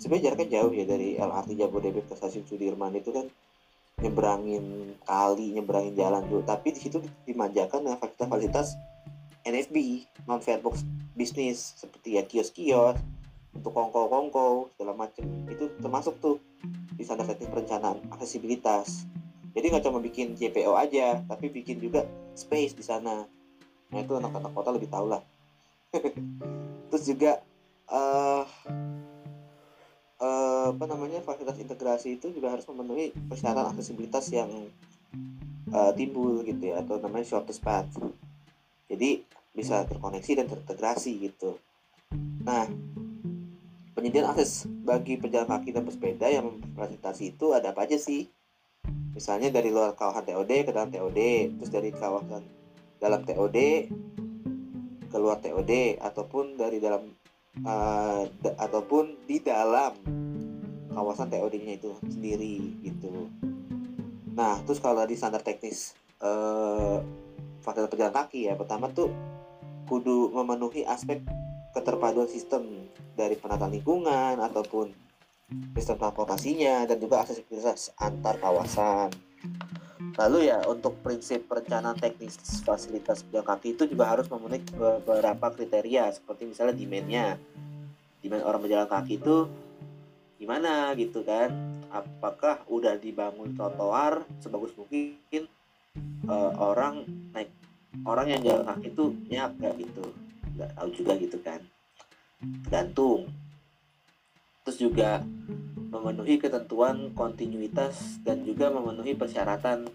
sebenarnya 0.00 0.32
jaraknya 0.32 0.48
jauh 0.56 0.72
ya 0.72 0.84
dari 0.88 1.08
LRT 1.20 1.50
Jabodebek 1.60 2.08
ke 2.08 2.14
stasiun 2.16 2.48
Sudirman 2.48 2.96
itu 2.96 3.12
kan. 3.12 3.28
Nyebrangin 4.00 4.96
kali 5.04 5.52
nyebrangin 5.52 5.92
jalan 5.92 6.24
dulu. 6.24 6.40
Tapi 6.48 6.72
di 6.72 6.80
situ 6.80 7.04
dimanjakan 7.28 7.84
dengan 7.84 8.00
fasilitas 8.00 8.72
NFB 9.44 10.08
non 10.24 10.40
fairbox 10.40 10.80
bisnis. 11.12 11.76
Seperti 11.76 12.16
ya 12.16 12.24
kios-kios 12.24 12.96
untuk 13.52 13.76
kongko-kongko 13.76 14.72
segala 14.72 14.96
macam 14.96 15.26
itu 15.52 15.68
termasuk 15.84 16.16
tuh 16.22 16.40
di 16.96 17.04
standar 17.04 17.28
teknis 17.28 17.52
perencanaan 17.52 18.00
aksesibilitas. 18.08 19.04
Jadi 19.52 19.68
nggak 19.68 19.84
cuma 19.84 20.00
bikin 20.00 20.32
JPO 20.32 20.72
aja 20.80 21.20
tapi 21.28 21.52
bikin 21.52 21.76
juga 21.76 22.08
space 22.32 22.72
di 22.72 22.84
sana. 22.86 23.28
Nah 23.92 23.98
itu 24.00 24.16
anak-anak 24.16 24.52
kota 24.56 24.70
lebih 24.72 24.88
tahu 24.88 25.12
lah. 25.12 25.20
Terus 26.88 27.04
juga 27.04 27.44
eh 27.90 28.44
eh, 30.20 30.66
apa 30.70 30.84
namanya 30.84 31.24
fasilitas 31.24 31.56
integrasi 31.56 32.20
itu 32.20 32.30
juga 32.30 32.52
harus 32.52 32.68
memenuhi 32.68 33.10
persyaratan 33.16 33.72
aksesibilitas 33.74 34.28
yang 34.30 34.50
eh, 35.72 35.92
timbul 35.96 36.44
gitu 36.44 36.60
ya 36.70 36.84
atau 36.84 37.00
namanya 37.00 37.26
shortest 37.26 37.64
path. 37.64 37.88
Jadi 38.90 39.24
bisa 39.50 39.82
terkoneksi 39.88 40.32
dan 40.38 40.46
terintegrasi 40.46 41.12
gitu. 41.24 41.58
Nah 42.44 42.68
penyediaan 43.96 44.32
akses 44.32 44.70
bagi 44.86 45.18
pejalan 45.20 45.50
kaki 45.50 45.74
dan 45.74 45.84
pesepeda 45.84 46.26
yang 46.30 46.46
memfasilitasi 46.56 47.36
itu 47.36 47.52
ada 47.56 47.72
apa 47.74 47.88
aja 47.88 47.98
sih? 47.98 48.28
Misalnya 49.10 49.50
dari 49.50 49.74
luar 49.74 49.98
kawasan 49.98 50.24
TOD 50.28 50.50
ke 50.68 50.70
dalam 50.70 50.88
TOD 50.88 51.20
terus 51.58 51.70
dari 51.72 51.90
kawasan 51.90 52.46
dalam 53.02 53.20
TOD 53.26 53.58
ke 55.10 55.16
luar 55.18 55.42
TOD 55.42 55.98
ataupun 55.98 56.54
dari 56.54 56.78
dalam 56.78 57.10
uh, 57.62 58.24
ataupun 58.58 59.18
di 59.26 59.42
dalam 59.42 59.94
kawasan 60.90 61.30
TOD-nya 61.30 61.78
itu 61.78 61.94
sendiri 62.06 62.78
gitu. 62.82 63.30
Nah, 64.34 64.62
terus 64.66 64.82
kalau 64.82 65.02
di 65.06 65.14
standar 65.18 65.42
teknis 65.42 65.94
eh 66.20 66.98
fasilitas 67.60 67.92
pejalan 67.92 68.14
kaki 68.14 68.48
ya, 68.48 68.54
pertama 68.56 68.88
tuh 68.92 69.12
kudu 69.88 70.32
memenuhi 70.32 70.84
aspek 70.86 71.24
keterpaduan 71.74 72.28
sistem 72.28 72.88
dari 73.14 73.36
penataan 73.36 73.74
lingkungan 73.74 74.38
ataupun 74.38 74.92
sistem 75.74 75.98
transportasinya 75.98 76.86
dan 76.86 76.96
juga 77.02 77.22
aksesibilitas 77.26 77.90
antar 77.98 78.38
kawasan. 78.38 79.29
Lalu 80.20 80.52
ya 80.52 80.60
untuk 80.68 81.00
prinsip 81.00 81.48
perencanaan 81.48 81.96
teknis 81.96 82.36
fasilitas 82.64 83.24
pejalan 83.24 83.46
kaki 83.46 83.72
itu 83.72 83.84
juga 83.88 84.10
harus 84.12 84.28
memenuhi 84.28 84.60
beberapa 84.76 85.48
kriteria 85.52 86.12
seperti 86.12 86.50
misalnya 86.50 86.76
demand-nya. 86.76 87.26
Demand 88.20 88.44
orang 88.44 88.60
berjalan 88.60 88.88
kaki 88.88 89.14
itu 89.16 89.36
gimana 90.36 90.92
gitu 90.96 91.24
kan? 91.24 91.52
Apakah 91.88 92.64
udah 92.68 93.00
dibangun 93.00 93.56
trotoar 93.56 94.24
sebagus 94.44 94.76
mungkin 94.76 95.48
eh, 96.26 96.52
orang 96.60 97.08
naik 97.32 97.48
orang 98.04 98.26
yang 98.28 98.40
jalan 98.44 98.64
kaki 98.66 98.92
itu 98.92 99.04
nyak 99.32 99.56
gitu? 99.80 100.04
Nggak 100.56 100.70
tahu 100.76 100.88
juga 100.92 101.12
gitu 101.16 101.38
kan? 101.40 101.60
Tergantung. 102.68 103.28
Terus 104.66 104.78
juga 104.78 105.24
memenuhi 105.90 106.38
ketentuan 106.38 107.10
kontinuitas 107.16 108.22
dan 108.22 108.46
juga 108.46 108.70
memenuhi 108.70 109.18
persyaratan 109.18 109.90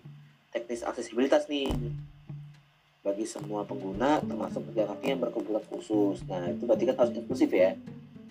teknis 0.52 0.84
aksesibilitas 0.84 1.48
nih 1.48 1.72
bagi 3.06 3.24
semua 3.30 3.62
pengguna 3.64 4.18
termasuk 4.26 4.66
pejalan 4.74 4.98
yang 5.06 5.22
berkebutuhan 5.22 5.64
khusus. 5.70 6.26
Nah 6.26 6.50
itu 6.50 6.66
berarti 6.66 6.84
kan 6.90 6.98
harus 7.00 7.14
inklusif 7.14 7.54
ya. 7.54 7.78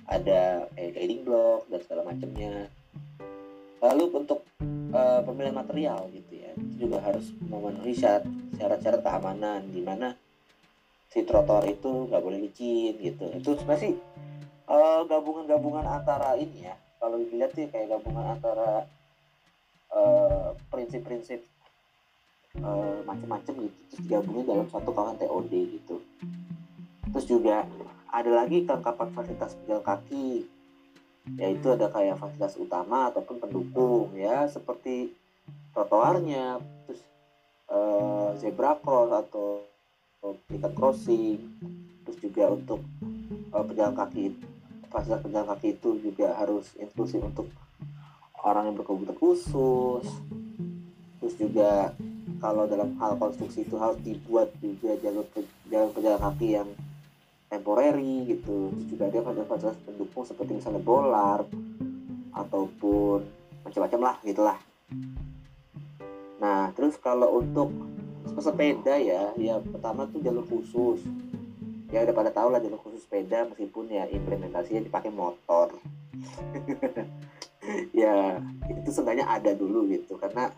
Ada 0.04 0.68
kayak 0.76 0.90
guiding 0.98 1.22
block 1.24 1.64
dan 1.70 1.80
segala 1.82 2.02
macamnya. 2.12 2.68
lalu 3.84 4.16
untuk 4.16 4.40
uh, 4.94 5.20
pemilihan 5.26 5.52
material 5.52 6.08
gitu 6.08 6.40
ya 6.40 6.50
itu 6.56 6.88
juga 6.88 7.02
harus 7.02 7.34
memenuhi 7.42 7.92
syarat 7.92 8.24
syarat-syarat 8.56 9.00
keamanan 9.02 9.60
di 9.68 9.82
mana 9.82 10.14
si 11.10 11.22
trotoar 11.26 11.66
itu 11.66 12.08
nggak 12.10 12.22
boleh 12.22 12.38
licin 12.48 12.94
gitu 12.96 13.28
itu 13.34 13.50
sebenarnya 13.58 13.82
sih 13.90 13.94
uh, 14.74 15.00
gabungan-gabungan 15.06 15.86
antara 15.86 16.34
ini 16.34 16.66
ya. 16.66 16.74
Kalau 16.98 17.20
dilihat 17.20 17.52
sih 17.54 17.68
kayak 17.70 17.94
gabungan 17.94 18.38
antara 18.38 18.88
uh, 19.92 20.56
prinsip-prinsip 20.72 21.44
uh, 22.58 23.04
macam-macam 23.06 23.54
gitu. 23.68 23.78
Terus 23.92 24.00
digabungin 24.02 24.44
dalam 24.48 24.66
satu 24.68 24.90
kawasan 24.90 25.20
TOD 25.22 25.52
gitu. 25.78 25.96
Terus 27.14 27.26
juga 27.28 27.68
ada 28.10 28.30
lagi 28.30 28.66
kelengkapan 28.66 29.08
fasilitas 29.14 29.54
pejalan 29.62 29.84
kaki. 29.84 30.28
Yaitu 31.40 31.72
ada 31.72 31.88
kayak 31.88 32.20
fasilitas 32.20 32.56
utama 32.60 33.08
ataupun 33.12 33.36
pendukung 33.40 34.12
ya. 34.16 34.48
Seperti 34.48 35.12
trotoarnya 35.76 36.58
terus 36.88 37.02
uh, 37.68 38.32
zebra 38.40 38.80
cross 38.80 39.12
atau 39.12 39.60
tingkat 40.48 40.72
crossing. 40.72 41.36
Terus 42.04 42.18
juga 42.20 42.44
untuk 42.52 42.80
uh, 43.52 43.64
pejalan 43.64 43.96
kaki 43.96 44.53
fasilitas 44.94 45.26
pejalan 45.26 45.48
kaki 45.50 45.68
itu 45.74 45.90
juga 45.98 46.38
harus 46.38 46.70
inklusif 46.78 47.18
untuk 47.18 47.50
orang 48.46 48.70
yang 48.70 48.76
berkebutuhan 48.78 49.18
khusus. 49.18 50.06
Terus 51.18 51.34
juga 51.34 51.90
kalau 52.38 52.70
dalam 52.70 52.94
hal 53.02 53.18
konstruksi 53.18 53.66
itu 53.66 53.74
harus 53.74 53.98
dibuat 54.06 54.54
juga 54.62 54.94
jalur 55.02 55.26
jalan 55.66 55.90
pejalan 55.90 56.20
kaki 56.30 56.48
yang 56.54 56.68
temporary 57.50 58.22
gitu. 58.30 58.70
Terus 58.70 58.86
juga 58.86 59.02
ada 59.10 59.18
fasilitas-fasilitas 59.26 59.82
pendukung 59.82 60.24
seperti 60.30 60.50
misalnya 60.62 60.82
bolar 60.86 61.42
ataupun 62.30 63.26
macam-macam 63.66 64.00
lah 64.00 64.16
gitulah. 64.22 64.58
Nah 66.38 66.70
terus 66.78 66.94
kalau 67.02 67.42
untuk 67.42 67.74
sepeda 68.38 68.94
ya 68.98 69.34
ya 69.38 69.58
pertama 69.58 70.06
tuh 70.06 70.22
jalur 70.22 70.46
khusus 70.46 71.02
ya 71.94 72.02
udah 72.02 72.14
pada 72.18 72.30
tahu 72.34 72.50
lah 72.50 72.58
jalur 72.58 72.82
khusus 72.82 73.06
sepeda 73.06 73.46
meskipun 73.46 73.86
ya 73.86 74.10
implementasinya 74.10 74.82
dipakai 74.82 75.14
motor. 75.14 75.70
Ya 77.96 78.44
itu 78.68 78.92
sebenarnya 78.92 79.24
ada 79.24 79.56
dulu 79.56 79.88
gitu. 79.88 80.20
Karena 80.20 80.52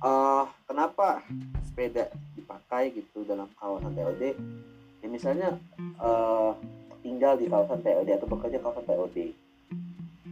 uh, 0.00 0.48
kenapa 0.64 1.20
sepeda 1.68 2.08
dipakai 2.32 2.96
gitu 2.96 3.28
dalam 3.28 3.44
kawasan 3.60 3.92
TOD 3.92 4.32
ya 5.04 5.08
misalnya 5.12 5.60
uh, 6.00 6.56
tinggal 7.04 7.36
di 7.36 7.46
kawasan 7.46 7.84
TOD 7.84 8.08
atau 8.08 8.24
bekerja 8.24 8.58
kawasan 8.58 8.88
TOD 8.88 9.16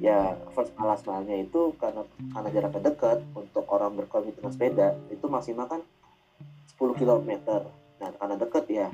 ya 0.01 0.37
first 0.53 0.73
malas 0.77 1.05
malnya 1.05 1.41
itu 1.41 1.73
karena 1.81 2.09
karena 2.33 2.49
jaraknya 2.53 2.83
dekat 2.93 3.19
untuk 3.33 3.65
orang 3.69 3.97
berkomitmen 3.97 4.53
sepeda 4.53 4.97
itu 5.09 5.25
maksimal 5.29 5.69
kan 5.69 5.81
10 6.77 7.01
km 7.01 7.31
nah 7.97 8.13
karena 8.13 8.37
dekat 8.37 8.65
ya 8.69 8.89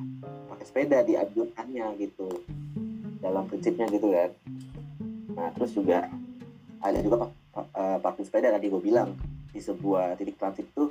pakai 0.51 0.65
sepeda 0.67 0.99
dianjurkannya 1.03 1.87
gitu. 1.99 2.29
Dalam 3.23 3.47
prinsipnya 3.47 3.87
gitu 3.91 4.11
kan. 4.11 4.31
Nah 5.35 5.49
terus 5.55 5.73
juga 5.75 6.11
ada 6.83 6.99
juga 6.99 7.31
uh, 7.55 7.99
parkir 8.03 8.27
sepeda 8.27 8.51
tadi 8.51 8.71
gue 8.71 8.83
bilang. 8.83 9.15
Di 9.53 9.61
sebuah 9.61 10.17
titik 10.17 10.41
transit 10.41 10.67
tuh 10.73 10.91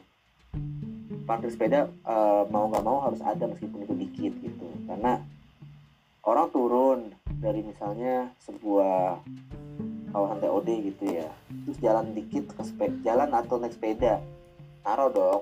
parkir 1.25 1.49
sepeda 1.49 1.87
uh, 2.05 2.43
mau 2.51 2.67
nggak 2.67 2.85
mau 2.85 3.03
harus 3.03 3.21
ada 3.23 3.47
meskipun 3.47 3.83
itu 3.83 3.95
dikit 3.95 4.33
gitu. 4.43 4.67
Karena 4.87 5.19
orang 6.23 6.47
turun 6.53 6.99
dari 7.41 7.65
misalnya 7.65 8.29
sebuah 8.45 9.17
kawasan 10.11 10.39
TOD 10.43 10.69
gitu 10.91 11.03
ya 11.07 11.29
terus 11.65 11.77
jalan 11.79 12.11
dikit 12.11 12.51
ke 12.51 12.61
sepeda 12.67 12.95
jalan 13.01 13.29
atau 13.31 13.55
naik 13.57 13.73
sepeda 13.73 14.19
naruh 14.83 15.09
dong 15.09 15.41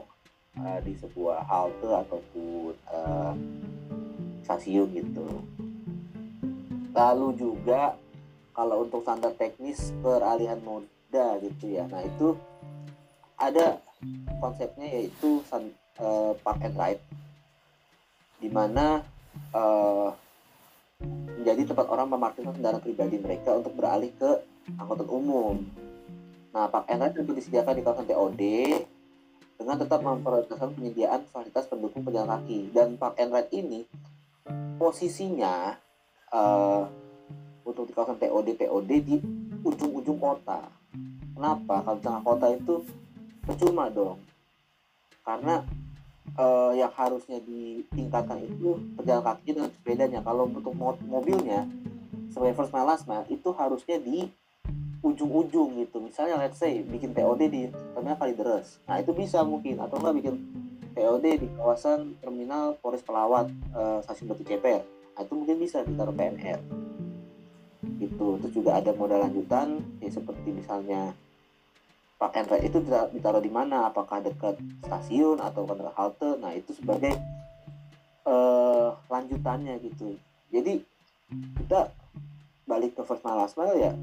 uh, 0.57 0.79
di 0.81 0.93
sebuah 0.97 1.45
halte 1.45 1.89
ataupun 1.89 2.73
uh, 2.89 3.33
stasiun 4.47 4.89
gitu. 4.97 5.27
Lalu 6.95 7.27
juga 7.37 7.93
kalau 8.57 8.83
untuk 8.83 9.05
standar 9.05 9.37
teknis 9.37 9.93
peralihan 10.01 10.57
moda 10.65 11.37
gitu 11.43 11.69
ya. 11.69 11.85
Nah 11.85 12.01
itu 12.01 12.33
ada 13.39 13.77
konsepnya 14.41 14.87
yaitu 14.89 15.45
uh, 16.01 16.33
park 16.41 16.59
and 16.65 16.75
ride. 16.75 17.03
Di 18.39 18.49
mana 18.49 19.03
uh, 19.53 20.15
menjadi 21.39 21.71
tempat 21.71 21.87
orang 21.87 22.07
memarkirkan 22.11 22.55
kendaraan 22.55 22.83
pribadi 22.83 23.15
mereka 23.21 23.55
untuk 23.55 23.71
beralih 23.77 24.11
ke 24.19 24.43
angkutan 24.75 25.07
umum. 25.07 25.63
Nah, 26.51 26.67
park 26.67 26.89
and 26.91 26.99
ride 26.99 27.15
itu 27.15 27.31
disediakan 27.31 27.73
di 27.77 27.83
kawasan 27.85 28.07
TOD 28.09 28.41
dengan 29.59 29.75
tetap 29.75 29.99
memprioritaskan 29.99 30.71
penyediaan 30.79 31.27
fasilitas 31.27 31.67
pendukung 31.67 32.07
pejalan 32.07 32.39
kaki. 32.39 32.71
Dan 32.71 32.95
park 32.95 33.19
and 33.19 33.35
ride 33.35 33.51
ini 33.51 33.83
posisinya 34.79 35.75
uh, 36.31 36.87
untuk 37.67 37.85
di 37.85 37.93
kawasan 37.93 38.15
TOD 38.15 38.55
TOD 38.55 38.91
di 39.03 39.15
ujung-ujung 39.61 40.17
kota. 40.17 40.71
Kenapa? 41.35 41.83
Kalau 41.83 41.97
di 41.99 42.03
tengah 42.07 42.23
kota 42.23 42.47
itu 42.55 42.75
percuma 43.43 43.89
dong 43.89 44.21
karena 45.25 45.65
uh, 46.37 46.73
yang 46.73 46.93
harusnya 46.93 47.41
ditingkatkan 47.41 48.45
itu 48.45 48.77
pejalan 48.93 49.25
kaki 49.25 49.49
dengan 49.57 49.69
sepedanya 49.73 50.19
kalau 50.21 50.45
untuk 50.45 50.73
mobilnya 51.05 51.65
sebagai 52.29 52.57
first 52.57 52.73
mile 52.73 52.89
last 52.89 53.05
mile 53.09 53.25
itu 53.29 53.49
harusnya 53.57 53.97
di 53.97 54.29
ujung-ujung 54.99 55.79
gitu. 55.79 55.97
Misalnya 56.03 56.39
let's 56.39 56.59
say 56.59 56.83
bikin 56.83 57.15
TOD 57.15 57.41
di 57.47 57.71
terminal 57.95 58.19
Kalideres. 58.19 58.83
Nah 58.87 58.99
itu 58.99 59.15
bisa 59.15 59.43
mungkin. 59.47 59.79
Atau 59.79 59.99
enggak 59.99 60.15
bikin 60.19 60.35
TOD 60.95 61.25
di 61.39 61.47
kawasan 61.55 62.19
terminal 62.19 62.75
Polres 62.83 63.03
Pelawat 63.03 63.47
uh, 63.71 64.03
stasiun 64.03 64.31
Batu 64.31 64.43
Ceper. 64.43 64.83
Nah 65.15 65.21
itu 65.23 65.33
mungkin 65.35 65.57
bisa 65.59 65.83
ditaruh 65.83 66.15
PNR 66.15 66.59
gitu. 67.99 68.39
Terus 68.43 68.53
juga 68.55 68.79
ada 68.79 68.91
modal 68.95 69.23
lanjutan 69.27 69.79
ya 70.03 70.11
seperti 70.11 70.51
misalnya 70.51 71.15
and 72.19 72.51
ride 72.51 72.67
itu 72.67 72.83
ditaruh 73.15 73.39
di 73.39 73.47
mana? 73.47 73.87
Apakah 73.87 74.19
dekat 74.19 74.59
stasiun 74.83 75.39
atau 75.39 75.63
dekat 75.63 75.95
halte? 75.95 76.35
Nah 76.43 76.51
itu 76.51 76.75
sebagai 76.75 77.15
uh, 78.27 78.91
lanjutannya 79.07 79.79
gitu. 79.79 80.19
Jadi 80.51 80.83
kita 81.63 81.95
balik 82.67 82.99
ke 82.99 83.01
first 83.07 83.23
mile 83.23 83.39
last 83.39 83.57
mile 83.57 83.77
ya 83.77 83.93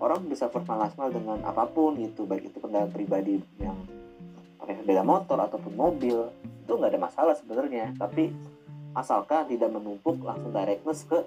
orang 0.00 0.24
bisa 0.26 0.48
mile 0.48 1.12
dengan 1.12 1.38
apa 1.44 1.68
pun 1.68 1.94
gitu 2.00 2.24
baik 2.24 2.48
itu 2.48 2.58
kendaraan 2.58 2.90
pribadi 2.90 3.38
yang 3.60 3.76
pakai 4.56 4.80
sepeda 4.80 5.04
motor 5.04 5.38
ataupun 5.44 5.72
mobil 5.76 6.32
itu 6.64 6.72
nggak 6.72 6.96
ada 6.96 7.00
masalah 7.00 7.34
sebenarnya 7.36 7.92
tapi 8.00 8.32
asalkan 8.96 9.46
tidak 9.46 9.70
menumpuk 9.70 10.18
langsung 10.24 10.50
directness 10.50 11.04
ke 11.04 11.20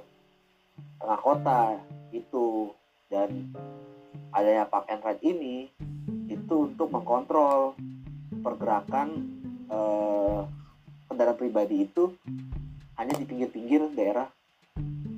tengah 0.99 1.19
kota 1.21 1.77
itu 2.09 2.73
dan 3.07 3.53
adanya 4.33 4.65
park 4.65 4.89
and 4.89 5.05
ride 5.05 5.21
ini 5.21 5.69
itu 6.27 6.55
untuk 6.73 6.89
mengkontrol 6.89 7.77
pergerakan 8.41 9.29
eh, 9.69 10.41
kendaraan 11.07 11.37
pribadi 11.37 11.85
itu 11.85 12.09
hanya 12.97 13.13
di 13.13 13.25
pinggir-pinggir 13.25 13.93
daerah 13.93 14.27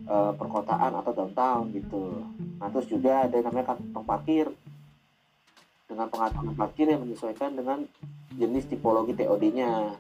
eh, 0.06 0.32
perkotaan 0.36 0.92
atau 1.00 1.12
downtown 1.16 1.72
gitu. 1.72 2.24
Nah 2.60 2.68
terus 2.72 2.88
juga 2.88 3.28
ada 3.28 3.34
yang 3.36 3.48
namanya 3.52 3.76
kantong 3.76 4.06
parkir. 4.08 4.48
Dengan 5.86 6.10
pengaturan 6.10 6.56
parkir 6.58 6.90
yang 6.90 7.06
menyesuaikan 7.06 7.54
dengan 7.54 7.86
jenis 8.34 8.66
tipologi 8.66 9.14
TOD-nya. 9.14 9.94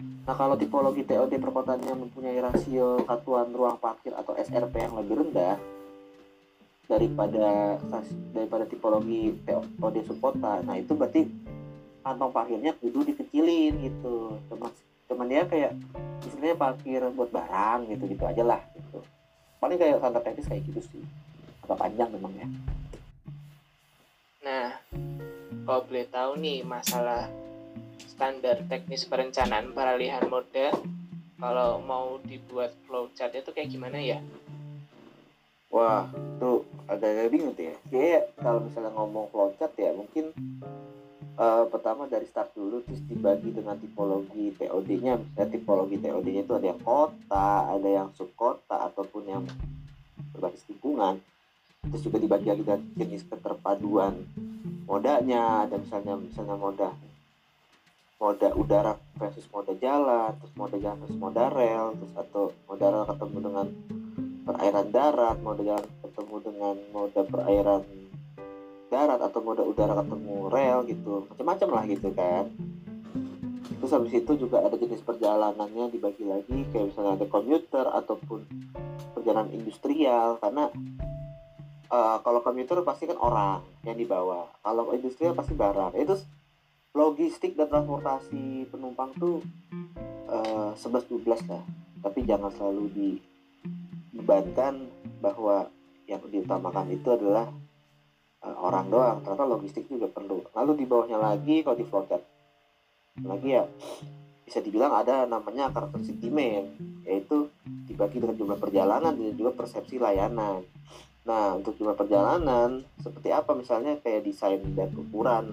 Nah 0.00 0.34
kalau 0.34 0.56
tipologi 0.58 1.06
TOD 1.06 1.38
perkotaannya 1.38 1.94
mempunyai 1.94 2.40
rasio 2.40 3.04
satuan 3.06 3.52
ruang 3.52 3.78
parkir 3.78 4.10
atau 4.16 4.34
SRP 4.34 4.74
yang 4.90 4.96
lebih 4.98 5.22
rendah, 5.22 5.54
daripada 6.90 7.78
daripada 8.34 8.64
tipologi 8.66 9.38
TOD 9.46 9.96
subkota 10.02 10.58
nah 10.66 10.74
itu 10.74 10.90
berarti 10.98 11.22
kantong 12.02 12.32
parkirnya 12.34 12.74
kudu 12.74 13.06
dikecilin 13.06 13.78
gitu. 13.86 14.34
Cuman 14.50 14.70
cuman 15.06 15.26
dia 15.30 15.46
kayak 15.46 15.78
istilahnya 16.26 16.56
parkir 16.58 17.00
buat 17.14 17.30
barang 17.30 17.86
gitu 17.86 18.04
gitu 18.10 18.24
aja 18.26 18.42
lah 18.42 18.60
gitu. 18.74 18.98
Paling 19.62 19.78
kayak 19.78 20.02
standar 20.02 20.22
teknis 20.26 20.48
kayak 20.50 20.66
gitu 20.66 20.80
sih 20.90 21.04
agak 21.70 21.86
panjang 21.86 22.10
memang 22.10 22.34
ya 22.34 22.46
nah 24.42 24.68
kalau 25.62 25.86
boleh 25.86 26.06
tahu 26.10 26.30
nih 26.42 26.66
masalah 26.66 27.30
standar 28.10 28.58
teknis 28.66 29.06
perencanaan 29.06 29.70
peralihan 29.70 30.26
moda 30.26 30.74
kalau 31.38 31.78
mau 31.78 32.18
dibuat 32.26 32.74
flowchart 32.90 33.38
itu 33.38 33.54
kayak 33.54 33.70
gimana 33.70 34.02
ya 34.02 34.18
Wah, 35.70 36.10
tuh 36.42 36.66
agak-agak 36.90 37.30
bingung 37.30 37.54
tuh 37.54 37.70
ya. 37.70 37.76
Kayak 37.94 38.34
kalau 38.42 38.66
misalnya 38.66 38.90
ngomong 38.90 39.30
flowchart 39.30 39.70
ya 39.78 39.94
mungkin 39.94 40.34
uh, 41.38 41.62
pertama 41.70 42.10
dari 42.10 42.26
start 42.26 42.50
dulu 42.58 42.82
terus 42.82 42.98
dibagi 43.06 43.54
dengan 43.54 43.78
tipologi 43.78 44.50
TOD-nya. 44.58 45.22
Misalnya 45.22 45.50
tipologi 45.54 46.02
TOD-nya 46.02 46.42
itu 46.42 46.54
ada 46.58 46.66
yang 46.74 46.82
kota, 46.82 47.70
ada 47.70 47.86
yang 47.86 48.10
subkota 48.18 48.90
ataupun 48.90 49.22
yang 49.30 49.42
berbasis 50.34 50.66
lingkungan. 50.74 51.22
Terus 51.86 52.02
juga 52.04 52.20
dibagi 52.20 52.52
lagi 52.52 52.64
jenis 52.96 53.24
keterpaduan 53.28 54.14
modanya. 54.84 55.64
Ada 55.64 55.80
misalnya 55.80 56.14
misalnya 56.20 56.56
moda 56.56 56.90
moda 58.20 58.48
udara 58.52 58.92
versus 59.16 59.48
moda 59.48 59.72
jalan 59.80 60.36
terus 60.36 60.52
moda 60.52 60.76
jalan 60.76 60.98
versus 61.00 61.16
moda 61.16 61.48
rel 61.48 61.96
terus 61.96 62.12
atau 62.20 62.52
moda 62.68 62.86
rel 62.92 63.04
ketemu 63.08 63.38
dengan 63.40 63.66
perairan 64.44 64.86
darat 64.92 65.36
moda 65.40 65.62
jalan 65.64 65.88
ketemu 66.04 66.36
dengan 66.44 66.74
moda 66.92 67.20
perairan 67.24 67.82
darat 68.90 69.20
atau 69.22 69.40
moda 69.40 69.62
udara 69.62 69.94
ketemu 70.02 70.36
rel 70.50 70.78
gitu. 70.84 71.24
Macam-macam 71.30 71.68
lah 71.70 71.84
gitu 71.86 72.08
kan. 72.12 72.44
Terus 73.80 73.92
habis 73.96 74.12
itu 74.12 74.32
juga 74.36 74.60
ada 74.60 74.76
jenis 74.76 75.00
perjalanannya 75.00 75.94
dibagi 75.94 76.26
lagi. 76.26 76.68
Kayak 76.68 76.92
misalnya 76.92 77.12
ada 77.16 77.26
komuter 77.30 77.86
ataupun 77.86 78.44
perjalanan 79.16 79.54
industrial. 79.54 80.36
Karena 80.42 80.68
uh, 81.90 82.22
kalau 82.22 82.40
komuter 82.40 82.80
pasti 82.86 83.10
kan 83.10 83.18
orang 83.18 83.60
yang 83.84 83.98
dibawa. 83.98 84.48
Kalau 84.62 84.94
industrial 84.94 85.34
pasti 85.34 85.52
barang. 85.58 85.92
Itu 85.98 86.16
logistik 86.94 87.54
dan 87.58 87.68
transportasi 87.70 88.70
penumpang 88.70 89.12
tuh 89.18 89.42
uh, 90.30 90.72
11-12 90.78 91.50
lah. 91.50 91.62
Tapi 92.00 92.24
jangan 92.24 92.50
selalu 92.54 92.88
dibebankan 94.14 94.88
bahwa 95.20 95.68
yang 96.08 96.22
diutamakan 96.26 96.90
itu 96.90 97.10
adalah 97.12 97.50
uh, 98.42 98.56
orang 98.58 98.88
doang. 98.88 99.18
Ternyata 99.26 99.44
logistik 99.44 99.84
juga 99.90 100.08
perlu. 100.08 100.46
Lalu 100.54 100.72
di 100.80 100.84
bawahnya 100.88 101.18
lagi 101.20 101.60
kalau 101.66 101.76
di 101.76 101.84
floater 101.84 102.22
lagi 103.20 103.52
ya 103.52 103.66
bisa 104.46 104.58
dibilang 104.64 104.94
ada 104.96 105.28
namanya 105.28 105.68
karakteristik 105.70 106.18
demand 106.22 106.72
yaitu 107.04 107.50
dibagi 107.86 108.22
dengan 108.22 108.38
jumlah 108.38 108.58
perjalanan 108.58 109.12
dan 109.14 109.34
juga 109.34 109.50
persepsi 109.54 109.98
layanan 109.98 110.64
nah 111.20 111.52
untuk 111.54 111.76
jumlah 111.76 111.94
perjalanan 111.94 112.82
seperti 112.98 113.28
apa 113.28 113.52
misalnya 113.52 114.00
kayak 114.00 114.24
desain 114.24 114.60
dan 114.72 114.90
ukuran 114.96 115.52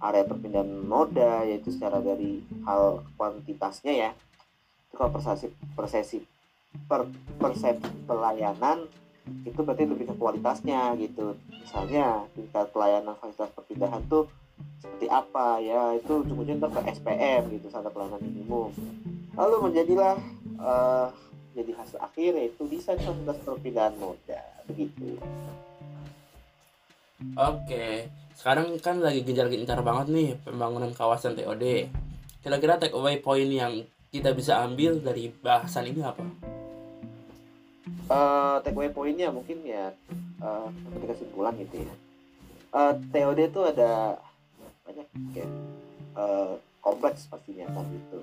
area 0.00 0.28
perpindahan 0.28 0.68
moda 0.84 1.44
yaitu 1.48 1.72
secara 1.72 2.04
dari 2.04 2.44
hal 2.68 3.04
kuantitasnya 3.16 3.92
ya. 3.92 4.10
Itu 4.88 4.94
kalau 5.00 5.10
persepsi 5.16 5.46
persepsi 5.72 6.18
per, 6.84 7.08
persepsi 7.40 7.88
pelayanan 8.04 8.84
itu 9.42 9.58
berarti 9.58 9.88
lebih 9.88 10.12
ke 10.12 10.14
kualitasnya 10.14 10.94
gitu. 11.00 11.34
Misalnya 11.50 12.28
tingkat 12.36 12.70
pelayanan 12.70 13.16
fasilitas 13.18 13.50
perpindahan 13.56 14.04
tuh 14.06 14.28
seperti 14.80 15.08
apa 15.12 15.60
ya 15.60 15.92
itu 15.96 16.24
ujung-ujungnya 16.24 16.68
ke 16.72 16.80
SPM 16.96 17.42
gitu 17.56 17.66
standar 17.72 17.90
pelayanan 17.90 18.20
minimum. 18.20 18.70
Lalu 19.36 19.56
menjadilah 19.68 20.16
uh, 20.60 21.08
jadi 21.56 21.72
hasil 21.72 21.98
akhir 22.04 22.36
yaitu 22.36 22.68
desain 22.68 23.00
fasilitas 23.00 23.40
perpindahan 23.40 23.96
moda 23.96 24.40
begitu 24.68 25.16
Oke, 27.36 28.12
sekarang 28.36 28.76
kan 28.76 29.00
lagi 29.00 29.24
gencar-gencar 29.24 29.80
banget 29.80 30.12
nih 30.12 30.30
pembangunan 30.44 30.92
kawasan 30.92 31.32
TOD. 31.32 31.88
Kira-kira 32.44 32.76
take 32.76 32.92
away 32.92 33.24
point 33.24 33.48
yang 33.48 33.88
kita 34.12 34.36
bisa 34.36 34.60
ambil 34.60 35.00
dari 35.00 35.32
bahasan 35.32 35.88
ini 35.88 36.04
apa? 36.04 36.20
Uh, 38.12 38.60
take 38.60 38.76
away 38.76 38.92
pointnya 38.92 39.32
mungkin 39.32 39.64
ya 39.64 39.96
uh, 40.44 40.68
seperti 40.68 41.04
kesimpulan 41.16 41.56
gitu 41.56 41.88
ya. 41.88 41.94
Uh, 42.76 42.92
TOD 43.08 43.48
itu 43.48 43.60
ada 43.64 44.20
banyak 44.84 45.08
kayak 45.32 45.50
uh, 46.20 46.60
kompleks 46.84 47.26
pastinya 47.32 47.64
kan 47.72 47.88
gitu 47.88 48.20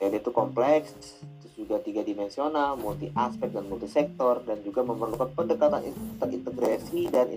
TOD 0.00 0.16
itu 0.16 0.32
kompleks 0.32 0.96
terus 1.44 1.54
juga 1.60 1.76
tiga 1.84 2.00
dimensional 2.00 2.80
multi 2.80 3.12
aspek 3.12 3.52
dan 3.52 3.68
multi 3.68 3.84
sektor 3.84 4.40
dan 4.48 4.64
juga 4.64 4.80
memerlukan 4.80 5.28
pendekatan 5.36 5.92
terintegrasi 6.16 7.12
dan 7.12 7.36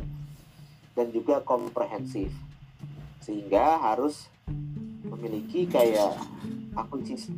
dan 0.95 1.07
juga 1.11 1.43
komprehensif. 1.43 2.31
Sehingga 3.19 3.83
harus 3.83 4.31
memiliki 5.03 5.67
kayak 5.67 6.15
akuisisi 6.79 7.35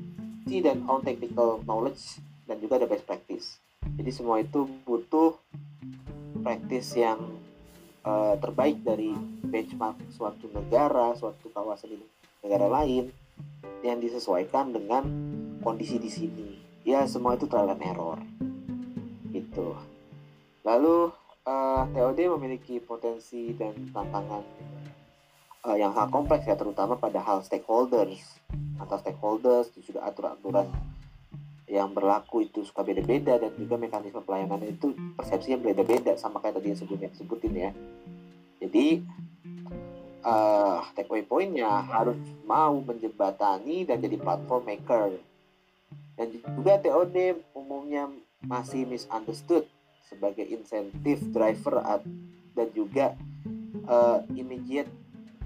dan 0.62 0.86
on 0.86 1.02
technical 1.02 1.58
knowledge 1.66 2.22
dan 2.46 2.62
juga 2.62 2.78
ada 2.78 2.86
best 2.86 3.10
practice. 3.10 3.58
Jadi 3.98 4.12
semua 4.14 4.46
itu 4.46 4.70
butuh 4.86 5.34
practice 6.46 6.94
yang 6.94 7.18
uh, 8.06 8.38
terbaik 8.38 8.78
dari 8.86 9.10
benchmark 9.42 9.98
suatu 10.14 10.46
negara, 10.54 11.18
suatu 11.18 11.50
kawasan 11.50 11.98
di 11.98 12.06
negara 12.46 12.70
lain 12.70 13.25
yang 13.86 14.02
disesuaikan 14.02 14.74
dengan 14.74 15.06
kondisi 15.62 16.02
di 16.02 16.10
sini. 16.10 16.50
Ya 16.82 17.06
semua 17.06 17.38
itu 17.38 17.46
trial 17.46 17.70
and 17.70 17.86
error. 17.86 18.20
Gitu. 19.30 19.78
Lalu 20.66 21.14
uh, 21.46 21.86
eh, 21.86 21.94
TOD 21.94 22.20
memiliki 22.38 22.82
potensi 22.82 23.54
dan 23.54 23.74
tantangan 23.94 24.42
uh, 25.66 25.78
yang 25.78 25.94
sangat 25.94 26.10
kompleks 26.14 26.46
ya 26.46 26.58
terutama 26.58 26.98
pada 26.98 27.22
hal 27.22 27.42
stakeholders 27.42 28.22
atau 28.78 28.98
stakeholders 29.02 29.74
juga 29.82 30.06
aturan-aturan 30.06 30.70
yang 31.66 31.90
berlaku 31.98 32.46
itu 32.46 32.62
suka 32.62 32.86
beda-beda 32.86 33.42
dan 33.42 33.50
juga 33.58 33.74
mekanisme 33.82 34.22
pelayanan 34.22 34.62
itu 34.70 34.94
persepsinya 35.18 35.58
beda-beda 35.58 36.14
sama 36.14 36.38
kayak 36.38 36.62
tadi 36.62 36.70
yang 36.70 36.78
sebelumnya 36.78 37.10
disebutin 37.10 37.54
ya 37.58 37.72
jadi 38.62 39.02
uh, 40.26 40.82
takeaway 40.98 41.22
pointnya 41.22 41.70
harus 41.86 42.18
mau 42.50 42.82
menjembatani 42.82 43.86
dan 43.86 44.02
jadi 44.02 44.18
platform 44.18 44.66
maker. 44.66 45.14
Dan 46.18 46.28
juga 46.42 46.82
TOD 46.82 47.46
umumnya 47.54 48.10
masih 48.42 48.90
misunderstood 48.90 49.70
sebagai 50.10 50.46
insentif 50.50 51.22
driver 51.30 51.82
dan 52.56 52.68
juga 52.74 53.14
uh, 53.86 54.24
immediate 54.34 54.90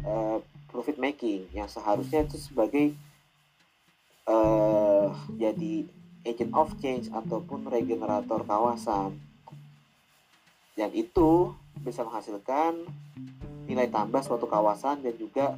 uh, 0.08 0.39
profit 0.70 1.02
making 1.02 1.50
yang 1.52 1.65
seharusnya 1.65 2.24
itu 2.28 2.38
sebagai 2.38 2.94
uh, 4.30 5.10
jadi 5.36 5.89
agent 6.28 6.54
of 6.54 6.70
change 6.78 7.10
ataupun 7.10 7.65
regenerator 7.65 8.46
kawasan. 8.46 9.18
Dan 10.78 10.94
itu 10.96 11.52
bisa 11.82 12.06
menghasilkan 12.06 12.88
nilai 13.70 13.86
tambah 13.94 14.26
suatu 14.26 14.50
kawasan 14.50 15.06
dan 15.06 15.14
juga 15.14 15.54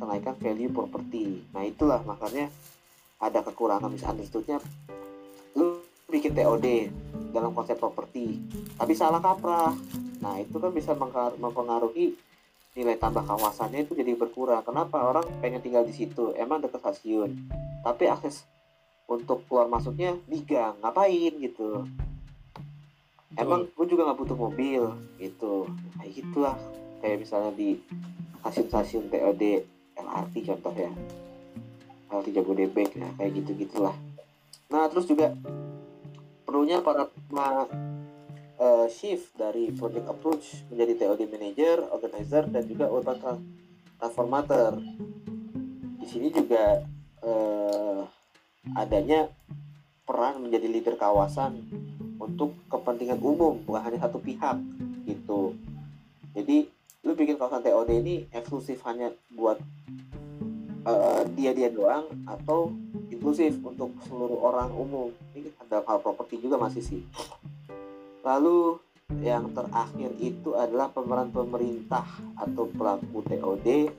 kenaikan 0.00 0.32
value 0.40 0.72
property. 0.72 1.44
Nah 1.52 1.68
itulah 1.68 2.00
makanya 2.08 2.48
ada 3.20 3.44
kekurangan 3.44 3.92
misunderstoodnya. 3.92 4.64
Lu 5.52 5.84
bikin 6.08 6.32
TOD 6.32 6.88
dalam 7.36 7.52
konsep 7.52 7.76
properti 7.76 8.40
tapi 8.80 8.96
salah 8.96 9.20
kaprah. 9.20 9.76
Nah 10.24 10.40
itu 10.40 10.56
kan 10.56 10.72
bisa 10.72 10.96
mempengaruhi 11.36 12.16
nilai 12.72 12.96
tambah 12.96 13.28
kawasannya 13.28 13.84
itu 13.84 13.92
jadi 13.92 14.16
berkurang. 14.16 14.64
Kenapa? 14.64 15.04
Orang 15.04 15.28
pengen 15.44 15.60
tinggal 15.60 15.84
di 15.84 15.92
situ 15.92 16.32
emang 16.40 16.64
dekat 16.64 16.80
stasiun 16.80 17.36
tapi 17.84 18.08
akses 18.08 18.48
untuk 19.04 19.44
keluar 19.52 19.68
masuknya 19.68 20.16
di 20.24 20.40
gang 20.40 20.80
ngapain 20.80 21.36
gitu? 21.36 21.84
Emang 23.36 23.68
gue 23.68 23.86
juga 23.86 24.08
nggak 24.08 24.18
butuh 24.18 24.38
mobil 24.38 24.82
gitu. 25.20 25.68
Kayak 26.00 26.12
gitulah 26.24 26.56
kayak 27.00 27.24
misalnya 27.24 27.52
di 27.56 27.80
stasiun-stasiun 28.40 29.12
TOD 29.12 29.42
LRT 30.00 30.34
contoh 30.48 30.74
ya. 30.76 30.92
LRT 32.10 32.28
Jabodebek 32.36 32.90
ya 32.96 33.08
kayak 33.18 33.32
gitu 33.42 33.50
gitulah 33.66 33.94
nah 34.70 34.86
terus 34.86 35.06
juga 35.10 35.34
perlunya 36.46 36.78
paradigma 36.78 37.66
uh, 38.60 38.86
shift 38.86 39.32
dari 39.34 39.72
project 39.72 40.06
approach 40.06 40.66
menjadi 40.68 40.92
TOD 41.00 41.20
manager, 41.32 41.76
organizer 41.94 42.44
dan 42.50 42.62
juga 42.68 42.86
urban 42.92 43.18
transformator. 43.96 44.82
Di 46.02 46.06
sini 46.06 46.28
juga 46.34 46.84
uh, 47.24 48.02
adanya 48.76 49.32
peran 50.04 50.44
menjadi 50.44 50.66
leader 50.68 50.96
kawasan 51.00 51.64
untuk 52.20 52.52
kepentingan 52.68 53.22
umum 53.22 53.62
bukan 53.64 53.86
hanya 53.86 54.02
satu 54.04 54.20
pihak 54.20 54.58
gitu. 55.08 55.56
Jadi 56.36 56.68
lu 57.00 57.16
bikin 57.16 57.40
kawasan 57.40 57.64
TOD 57.64 57.90
ini 58.00 58.28
eksklusif 58.30 58.84
hanya 58.84 59.10
buat 59.32 59.56
uh, 60.84 61.22
dia 61.34 61.56
dia 61.56 61.72
doang 61.72 62.06
atau 62.28 62.72
inklusif 63.08 63.56
untuk 63.64 63.96
seluruh 64.06 64.40
orang 64.44 64.70
umum 64.72 65.08
ini 65.32 65.50
ada 65.64 65.80
hal 65.84 65.98
properti 66.04 66.40
juga 66.40 66.60
masih 66.60 66.84
sih 66.84 67.02
lalu 68.20 68.76
yang 69.18 69.50
terakhir 69.50 70.14
itu 70.22 70.54
adalah 70.54 70.86
pemeran 70.94 71.34
pemerintah 71.34 72.06
atau 72.38 72.70
pelaku 72.70 73.26
TOD 73.26 73.90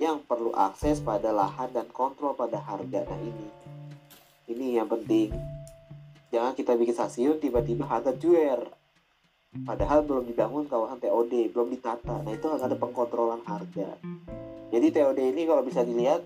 yang 0.00 0.24
perlu 0.24 0.50
akses 0.56 0.98
pada 0.98 1.30
lahan 1.30 1.70
dan 1.70 1.86
kontrol 1.92 2.32
pada 2.32 2.56
harga. 2.56 3.04
Nah 3.04 3.20
ini, 3.20 3.46
ini 4.48 4.66
yang 4.80 4.88
penting. 4.88 5.30
Jangan 6.32 6.56
kita 6.56 6.72
bikin 6.74 6.96
stasiun 6.96 7.36
tiba-tiba 7.38 7.84
harga 7.84 8.16
juer. 8.16 8.64
Padahal 9.50 10.06
belum 10.06 10.30
dibangun 10.30 10.70
kawasan 10.70 11.02
TOD, 11.02 11.50
belum 11.50 11.74
ditata. 11.74 12.22
Nah 12.22 12.32
itu 12.32 12.46
harus 12.46 12.62
ada 12.62 12.78
pengkontrolan 12.78 13.42
harga. 13.42 13.98
Jadi 14.70 14.86
TOD 14.94 15.18
ini 15.34 15.42
kalau 15.46 15.66
bisa 15.66 15.82
dilihat 15.82 16.22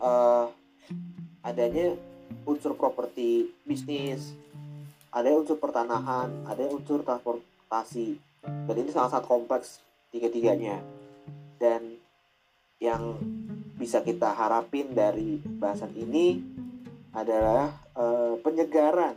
uh, 0.00 0.52
adanya 1.40 1.96
unsur 2.44 2.76
properti 2.76 3.48
bisnis, 3.64 4.36
ada 5.08 5.32
unsur 5.32 5.56
pertanahan, 5.56 6.28
ada 6.44 6.68
unsur 6.68 7.00
transport 7.00 7.40
transportasi 7.74 8.20
dan 8.68 8.74
ini 8.78 8.90
sangat-sangat 8.94 9.26
kompleks 9.26 9.82
tiga-tiganya 10.14 10.78
dan 11.58 11.98
yang 12.78 13.18
bisa 13.74 14.04
kita 14.04 14.30
harapin 14.30 14.94
dari 14.94 15.42
bahasan 15.42 15.90
ini 15.98 16.38
adalah 17.10 17.74
eh, 17.96 18.34
penyegaran 18.44 19.16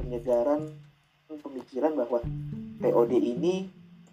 penyegaran 0.00 0.72
pemikiran 1.28 1.92
bahwa 1.92 2.24
TOD 2.78 3.12
ini 3.18 3.68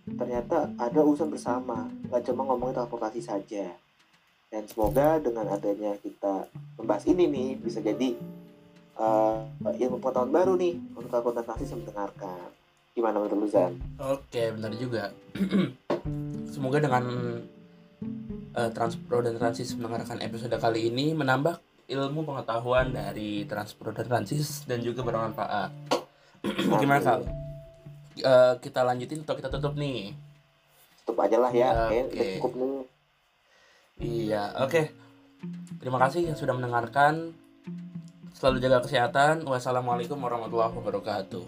ternyata 0.06 0.70
ada 0.78 1.00
urusan 1.02 1.34
bersama 1.34 1.90
nggak 2.10 2.30
cuma 2.30 2.46
ngomongin 2.46 2.78
transportasi 2.78 3.22
saja 3.26 3.74
dan 4.54 4.64
semoga 4.70 5.18
dengan 5.18 5.50
adanya 5.50 5.98
kita 5.98 6.46
membahas 6.78 7.10
ini 7.10 7.26
nih 7.26 7.50
bisa 7.58 7.82
jadi 7.82 8.14
eh, 9.02 9.38
ilmu 9.66 9.98
pengetahuan 9.98 10.30
baru 10.30 10.54
nih 10.56 10.78
untuk 10.94 11.10
transportasi 11.10 11.74
yang 11.74 11.82
mendengarkan 11.82 12.54
gimana 12.96 13.20
menurut 13.20 13.36
lu 13.44 13.50
Zan? 13.52 13.76
Oke, 14.00 14.56
benar 14.56 14.72
juga. 14.80 15.12
Semoga 16.54 16.80
dengan 16.80 17.04
eh, 18.56 18.70
Transpro 18.72 19.20
dan 19.20 19.36
Transis 19.36 19.76
mendengarkan 19.76 20.24
episode 20.24 20.56
kali 20.56 20.88
ini 20.88 21.12
menambah 21.12 21.60
ilmu 21.92 22.24
pengetahuan 22.24 22.96
dari 22.96 23.44
Transpro 23.44 23.92
dan 23.92 24.08
Transis 24.08 24.64
dan 24.64 24.80
juga 24.80 25.04
bermanfaat. 25.04 25.76
Gimana 26.82 27.04
kal? 27.04 27.45
Eh, 28.16 28.54
kita 28.64 28.88
lanjutin 28.88 29.28
atau 29.28 29.36
kita 29.36 29.52
tutup 29.52 29.76
nih? 29.76 30.16
tutup 31.06 31.22
aja 31.22 31.38
lah 31.38 31.54
ya 31.54 31.70
Oke. 31.70 31.78
Kayaknya 31.86 32.04
udah 32.10 32.26
cukup 32.42 32.52
nih 32.58 32.82
Iya, 33.96 34.44
oke. 34.60 34.82
Terima 35.80 35.96
kasih 36.04 36.28
yang 36.28 36.36
sudah 36.36 36.52
mendengarkan. 36.52 37.32
Selalu 38.36 38.60
jaga 38.60 38.84
kesehatan. 38.84 39.48
Wassalamualaikum 39.48 40.20
warahmatullahi 40.20 40.76
wabarakatuh. 40.76 41.48